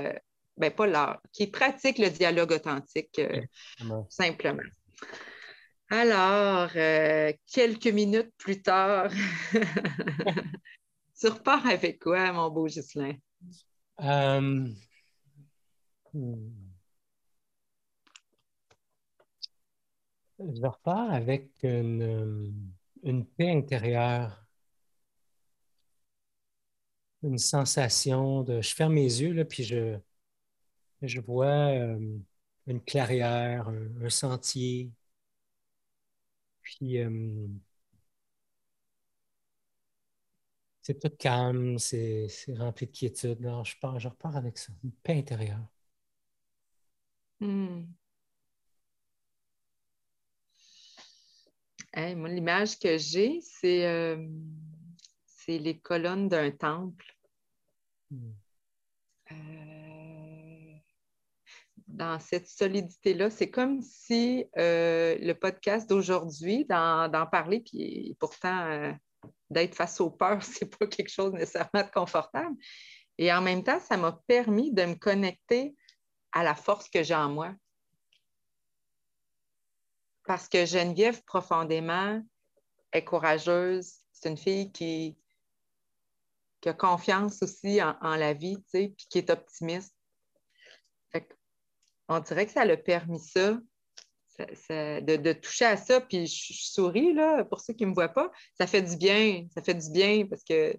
ben 0.57 0.71
pas 0.71 0.87
l'art, 0.87 1.21
qui 1.33 1.47
pratique 1.47 1.99
le 1.99 2.09
dialogue 2.09 2.53
authentique 2.53 3.19
euh, 3.19 3.43
simplement. 4.09 4.63
Alors, 5.89 6.71
euh, 6.75 7.33
quelques 7.53 7.87
minutes 7.87 8.33
plus 8.39 8.61
tard, 8.63 9.11
tu 11.21 11.29
repars 11.29 11.67
avec 11.67 12.01
quoi, 12.01 12.33
mon 12.33 12.51
beau 12.51 12.67
Ghislain? 12.67 13.15
Hmm. 13.99 14.75
Je 20.39 20.67
repars 20.67 21.13
avec 21.13 21.51
une, 21.63 22.53
une 23.03 23.25
paix 23.25 23.51
intérieure 23.51 24.47
une 27.23 27.39
sensation 27.39 28.43
de. 28.43 28.61
Je 28.61 28.75
ferme 28.75 28.95
mes 28.95 29.03
yeux, 29.03 29.33
là, 29.33 29.45
puis 29.45 29.65
je, 29.65 29.99
je 31.03 31.21
vois 31.21 31.73
euh, 31.73 32.19
une 32.67 32.81
clairière, 32.83 33.69
un, 33.69 34.11
sentier. 34.11 34.91
Puis 36.67 36.99
euh, 36.99 37.47
c'est 40.83 40.99
tout 40.99 41.17
calme, 41.17 41.79
c'est 41.79 42.29
rempli 42.59 42.87
de 42.87 42.91
quiétude. 42.93 43.39
Alors, 43.47 43.65
je, 43.65 43.77
pars, 43.79 44.01
je 44.01 44.09
repars 44.09 44.37
avec 44.37 44.59
ça, 44.59 44.73
une 44.83 44.91
paix 44.91 45.17
intérieure. 45.17 45.65
Hmm. 47.41 47.83
moi, 51.95 52.29
l'image 52.29 52.79
que 52.81 52.99
j'ai, 52.99 53.41
c'est 53.43 53.87
euh, 53.87 54.17
c'est 55.25 55.59
les 55.59 55.79
colonnes 55.79 56.29
d'un 56.29 56.51
temple. 56.51 57.17
Hmm. 58.11 58.33
Euh, 59.31 59.66
dans 61.97 62.21
cette 62.21 62.47
solidité-là, 62.47 63.31
c'est 63.31 63.51
comme 63.51 63.81
si 63.81 64.45
euh, 64.59 65.17
le 65.19 65.33
podcast 65.33 65.89
d'aujourd'hui, 65.89 66.67
d'en 66.67 67.27
parler, 67.31 67.61
puis 67.61 68.17
pourtant 68.21 68.71
euh, 68.71 68.93
d'être 69.51 69.75
face 69.75 70.01
aux 70.01 70.11
peurs, 70.11 70.43
c'est 70.43 70.77
pas 70.79 70.87
quelque 70.87 71.11
chose 71.11 71.33
nécessairement 71.33 71.83
de 71.83 71.91
confortable. 71.93 72.55
Et 73.19 73.33
en 73.33 73.41
même 73.41 73.65
temps, 73.65 73.81
ça 73.81 73.97
m'a 73.97 74.13
permis 74.27 74.73
de 74.73 74.85
me 74.85 74.95
connecter 74.95 75.75
à 76.33 76.45
la 76.45 76.55
force 76.55 76.91
que 76.91 77.03
j'ai 77.03 77.15
en 77.15 77.31
moi. 77.31 77.55
Parce 80.27 80.49
que 80.49 80.67
Geneviève, 80.67 81.23
profondément, 81.25 82.23
est 82.93 83.05
courageuse. 83.05 83.95
C'est 84.13 84.29
une 84.29 84.37
fille 84.37 84.71
qui, 84.71 85.17
a 86.67 86.75
confiance 86.75 87.45
aussi 87.45 87.81
en, 87.81 88.17
la 88.17 88.35
vie, 88.35 88.59
puis 88.73 88.97
qui 89.09 89.19
est 89.19 89.31
optimiste. 89.31 89.96
On 92.09 92.21
dirait 92.21 92.47
que 92.47 92.53
ça 92.53 92.65
l'a 92.65 92.77
permis 92.77 93.21
ça, 93.21 93.59
de, 94.39 95.33
toucher 95.33 95.65
à 95.65 95.77
ça, 95.77 96.01
puis 96.01 96.27
je, 96.27 96.53
souris, 96.53 97.13
là, 97.15 97.45
pour 97.45 97.61
ceux 97.61 97.73
qui 97.73 97.85
ne 97.85 97.91
me 97.91 97.95
voient 97.95 98.09
pas, 98.09 98.31
ça 98.55 98.67
fait 98.67 98.83
du 98.83 98.97
bien, 98.97 99.47
ça 99.55 99.63
fait 99.63 99.75
du 99.75 99.91
bien, 99.91 100.27
parce 100.27 100.45
que 100.45 100.79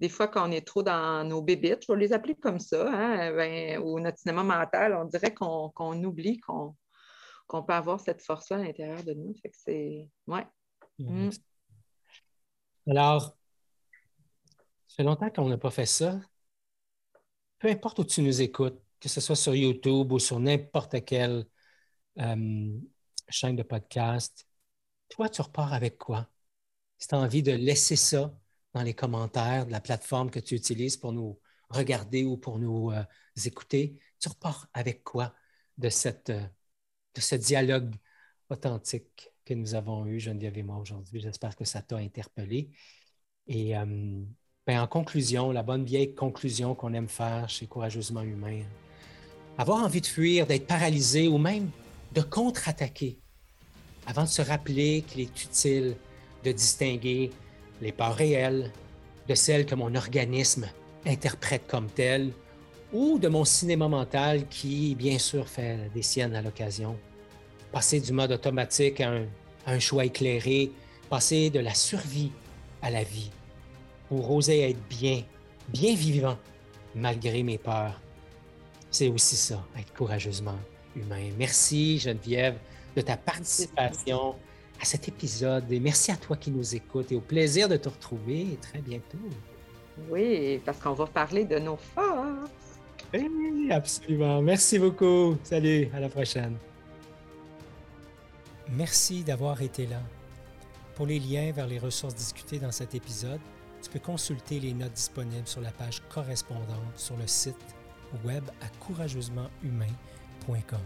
des 0.00 0.08
fois, 0.08 0.28
quand 0.28 0.48
on 0.48 0.52
est 0.52 0.66
trop 0.66 0.82
dans 0.82 1.24
nos 1.24 1.40
bébites, 1.42 1.84
je 1.86 1.92
vais 1.92 1.98
les 1.98 2.12
appeler 2.12 2.34
comme 2.34 2.58
ça, 2.58 2.88
hein, 2.92 3.32
ben, 3.32 3.80
ou 3.80 4.00
notre 4.00 4.18
cinéma 4.18 4.42
mental, 4.42 4.94
on 4.94 5.04
dirait 5.04 5.32
qu'on 5.32 6.04
oublie 6.04 6.40
qu'on 6.40 6.74
peut 7.62 7.72
avoir 7.72 8.00
cette 8.00 8.22
force-là 8.22 8.56
à 8.56 8.64
l'intérieur 8.64 9.02
de 9.04 9.12
nous. 9.14 9.34
Fait 9.40 9.50
que 9.50 9.56
c'est... 9.56 10.08
Ouais. 10.26 10.46
Mm. 10.98 11.30
Alors, 12.88 13.36
ça 14.88 14.96
fait 14.96 15.02
longtemps 15.04 15.30
qu'on 15.30 15.48
n'a 15.48 15.58
pas 15.58 15.70
fait 15.70 15.86
ça. 15.86 16.20
Peu 17.58 17.68
importe 17.68 17.98
où 18.00 18.04
tu 18.04 18.20
nous 18.22 18.42
écoutes, 18.42 18.83
que 19.04 19.10
ce 19.10 19.20
soit 19.20 19.36
sur 19.36 19.54
YouTube 19.54 20.12
ou 20.12 20.18
sur 20.18 20.40
n'importe 20.40 21.04
quelle 21.04 21.44
euh, 22.18 22.78
chaîne 23.28 23.54
de 23.54 23.62
podcast, 23.62 24.46
toi, 25.10 25.28
tu 25.28 25.42
repars 25.42 25.74
avec 25.74 25.98
quoi? 25.98 26.30
Si 26.96 27.08
tu 27.08 27.14
as 27.14 27.18
envie 27.18 27.42
de 27.42 27.52
laisser 27.52 27.96
ça 27.96 28.34
dans 28.72 28.80
les 28.80 28.94
commentaires 28.94 29.66
de 29.66 29.72
la 29.72 29.82
plateforme 29.82 30.30
que 30.30 30.40
tu 30.40 30.54
utilises 30.54 30.96
pour 30.96 31.12
nous 31.12 31.38
regarder 31.68 32.24
ou 32.24 32.38
pour 32.38 32.58
nous 32.58 32.92
euh, 32.92 33.04
écouter, 33.44 33.98
tu 34.18 34.30
repars 34.30 34.68
avec 34.72 35.04
quoi 35.04 35.34
de, 35.76 35.90
cette, 35.90 36.30
euh, 36.30 36.46
de 37.14 37.20
ce 37.20 37.34
dialogue 37.34 37.94
authentique 38.48 39.28
que 39.44 39.52
nous 39.52 39.74
avons 39.74 40.06
eu, 40.06 40.18
Geneviève 40.18 40.56
et 40.56 40.62
moi, 40.62 40.78
aujourd'hui? 40.78 41.20
J'espère 41.20 41.56
que 41.56 41.66
ça 41.66 41.82
t'a 41.82 41.98
interpellé. 41.98 42.70
Et 43.48 43.74
ben, 44.66 44.80
en 44.80 44.86
conclusion, 44.86 45.52
la 45.52 45.62
bonne 45.62 45.84
vieille 45.84 46.14
conclusion 46.14 46.74
qu'on 46.74 46.94
aime 46.94 47.08
faire 47.08 47.50
chez 47.50 47.66
Courageusement 47.66 48.22
Humain, 48.22 48.64
avoir 49.58 49.84
envie 49.84 50.00
de 50.00 50.06
fuir, 50.06 50.46
d'être 50.46 50.66
paralysé 50.66 51.28
ou 51.28 51.38
même 51.38 51.70
de 52.14 52.20
contre-attaquer, 52.20 53.18
avant 54.06 54.22
de 54.22 54.28
se 54.28 54.42
rappeler 54.42 55.04
qu'il 55.06 55.22
est 55.22 55.42
utile 55.42 55.96
de 56.44 56.52
distinguer 56.52 57.30
les 57.80 57.92
peurs 57.92 58.14
réelles 58.14 58.70
de 59.28 59.34
celles 59.34 59.66
que 59.66 59.74
mon 59.74 59.94
organisme 59.94 60.66
interprète 61.06 61.66
comme 61.66 61.88
telles 61.88 62.30
ou 62.92 63.18
de 63.18 63.28
mon 63.28 63.44
cinéma 63.44 63.88
mental 63.88 64.46
qui, 64.48 64.94
bien 64.94 65.18
sûr, 65.18 65.48
fait 65.48 65.90
des 65.94 66.02
siennes 66.02 66.34
à 66.34 66.42
l'occasion. 66.42 66.96
Passer 67.72 68.00
du 68.00 68.12
mode 68.12 68.32
automatique 68.32 69.00
à 69.00 69.12
un 69.66 69.78
choix 69.80 70.04
éclairé, 70.04 70.70
passer 71.10 71.50
de 71.50 71.58
la 71.60 71.74
survie 71.74 72.30
à 72.82 72.90
la 72.90 73.02
vie 73.02 73.30
pour 74.08 74.30
oser 74.30 74.70
être 74.70 74.88
bien, 74.88 75.22
bien 75.68 75.94
vivant, 75.94 76.38
malgré 76.94 77.42
mes 77.42 77.58
peurs. 77.58 78.00
C'est 78.94 79.08
aussi 79.08 79.34
ça, 79.34 79.60
être 79.76 79.92
courageusement 79.92 80.56
humain. 80.94 81.28
Merci 81.36 81.98
Geneviève 81.98 82.56
de 82.94 83.00
ta 83.00 83.16
participation 83.16 84.36
à 84.80 84.84
cet 84.84 85.08
épisode 85.08 85.64
et 85.72 85.80
merci 85.80 86.12
à 86.12 86.16
toi 86.16 86.36
qui 86.36 86.52
nous 86.52 86.76
écoutes 86.76 87.10
et 87.10 87.16
au 87.16 87.20
plaisir 87.20 87.68
de 87.68 87.76
te 87.76 87.88
retrouver 87.88 88.56
très 88.62 88.78
bientôt. 88.78 89.18
Oui, 90.08 90.60
parce 90.64 90.78
qu'on 90.78 90.92
va 90.92 91.06
parler 91.06 91.44
de 91.44 91.58
nos 91.58 91.76
forces. 91.76 92.78
Oui, 93.12 93.68
absolument. 93.68 94.40
Merci 94.40 94.78
beaucoup. 94.78 95.38
Salut, 95.42 95.88
à 95.92 95.98
la 95.98 96.08
prochaine. 96.08 96.56
Merci 98.70 99.24
d'avoir 99.24 99.60
été 99.60 99.88
là. 99.88 100.02
Pour 100.94 101.06
les 101.06 101.18
liens 101.18 101.50
vers 101.50 101.66
les 101.66 101.80
ressources 101.80 102.14
discutées 102.14 102.60
dans 102.60 102.70
cet 102.70 102.94
épisode, 102.94 103.40
tu 103.82 103.90
peux 103.90 103.98
consulter 103.98 104.60
les 104.60 104.72
notes 104.72 104.92
disponibles 104.92 105.48
sur 105.48 105.62
la 105.62 105.72
page 105.72 106.00
correspondante 106.14 106.94
sur 106.94 107.16
le 107.16 107.26
site 107.26 107.56
web 108.24 108.44
à 108.60 108.68
courageusementhumain.com. 108.84 110.80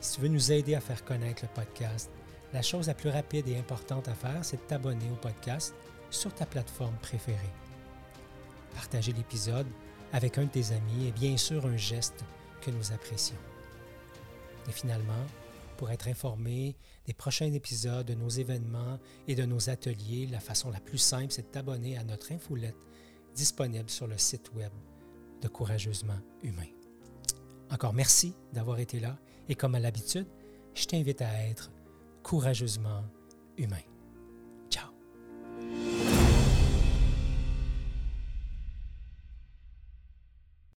Si 0.00 0.14
tu 0.14 0.20
veux 0.22 0.28
nous 0.28 0.52
aider 0.52 0.74
à 0.74 0.80
faire 0.80 1.04
connaître 1.04 1.42
le 1.44 1.48
podcast, 1.54 2.10
la 2.52 2.62
chose 2.62 2.86
la 2.88 2.94
plus 2.94 3.10
rapide 3.10 3.48
et 3.48 3.58
importante 3.58 4.08
à 4.08 4.14
faire, 4.14 4.44
c'est 4.44 4.56
de 4.56 4.62
t'abonner 4.62 5.10
au 5.12 5.16
podcast 5.16 5.74
sur 6.10 6.34
ta 6.34 6.46
plateforme 6.46 6.96
préférée. 7.02 7.38
Partager 8.74 9.12
l'épisode 9.12 9.66
avec 10.12 10.38
un 10.38 10.44
de 10.44 10.50
tes 10.50 10.72
amis 10.72 11.08
est 11.08 11.12
bien 11.12 11.36
sûr 11.36 11.66
un 11.66 11.76
geste 11.76 12.24
que 12.60 12.70
nous 12.70 12.92
apprécions. 12.92 13.36
Et 14.68 14.72
finalement, 14.72 15.26
pour 15.76 15.90
être 15.90 16.08
informé 16.08 16.76
des 17.06 17.14
prochains 17.14 17.52
épisodes, 17.52 18.06
de 18.06 18.14
nos 18.14 18.28
événements 18.28 18.98
et 19.28 19.34
de 19.34 19.44
nos 19.44 19.70
ateliers, 19.70 20.26
la 20.30 20.40
façon 20.40 20.70
la 20.70 20.80
plus 20.80 20.98
simple, 20.98 21.32
c'est 21.32 21.42
de 21.42 21.52
t'abonner 21.52 21.96
à 21.96 22.04
notre 22.04 22.32
infolette 22.32 22.76
disponible 23.34 23.88
sur 23.88 24.06
le 24.06 24.18
site 24.18 24.50
web 24.54 24.72
de 25.40 25.48
Courageusement 25.48 26.18
Humain. 26.42 26.68
Encore 27.70 27.94
merci 27.94 28.34
d'avoir 28.52 28.78
été 28.78 29.00
là 29.00 29.18
et 29.48 29.54
comme 29.54 29.74
à 29.74 29.80
l'habitude, 29.80 30.26
je 30.74 30.86
t'invite 30.86 31.22
à 31.22 31.46
être 31.46 31.70
courageusement 32.22 33.04
humain. 33.56 33.89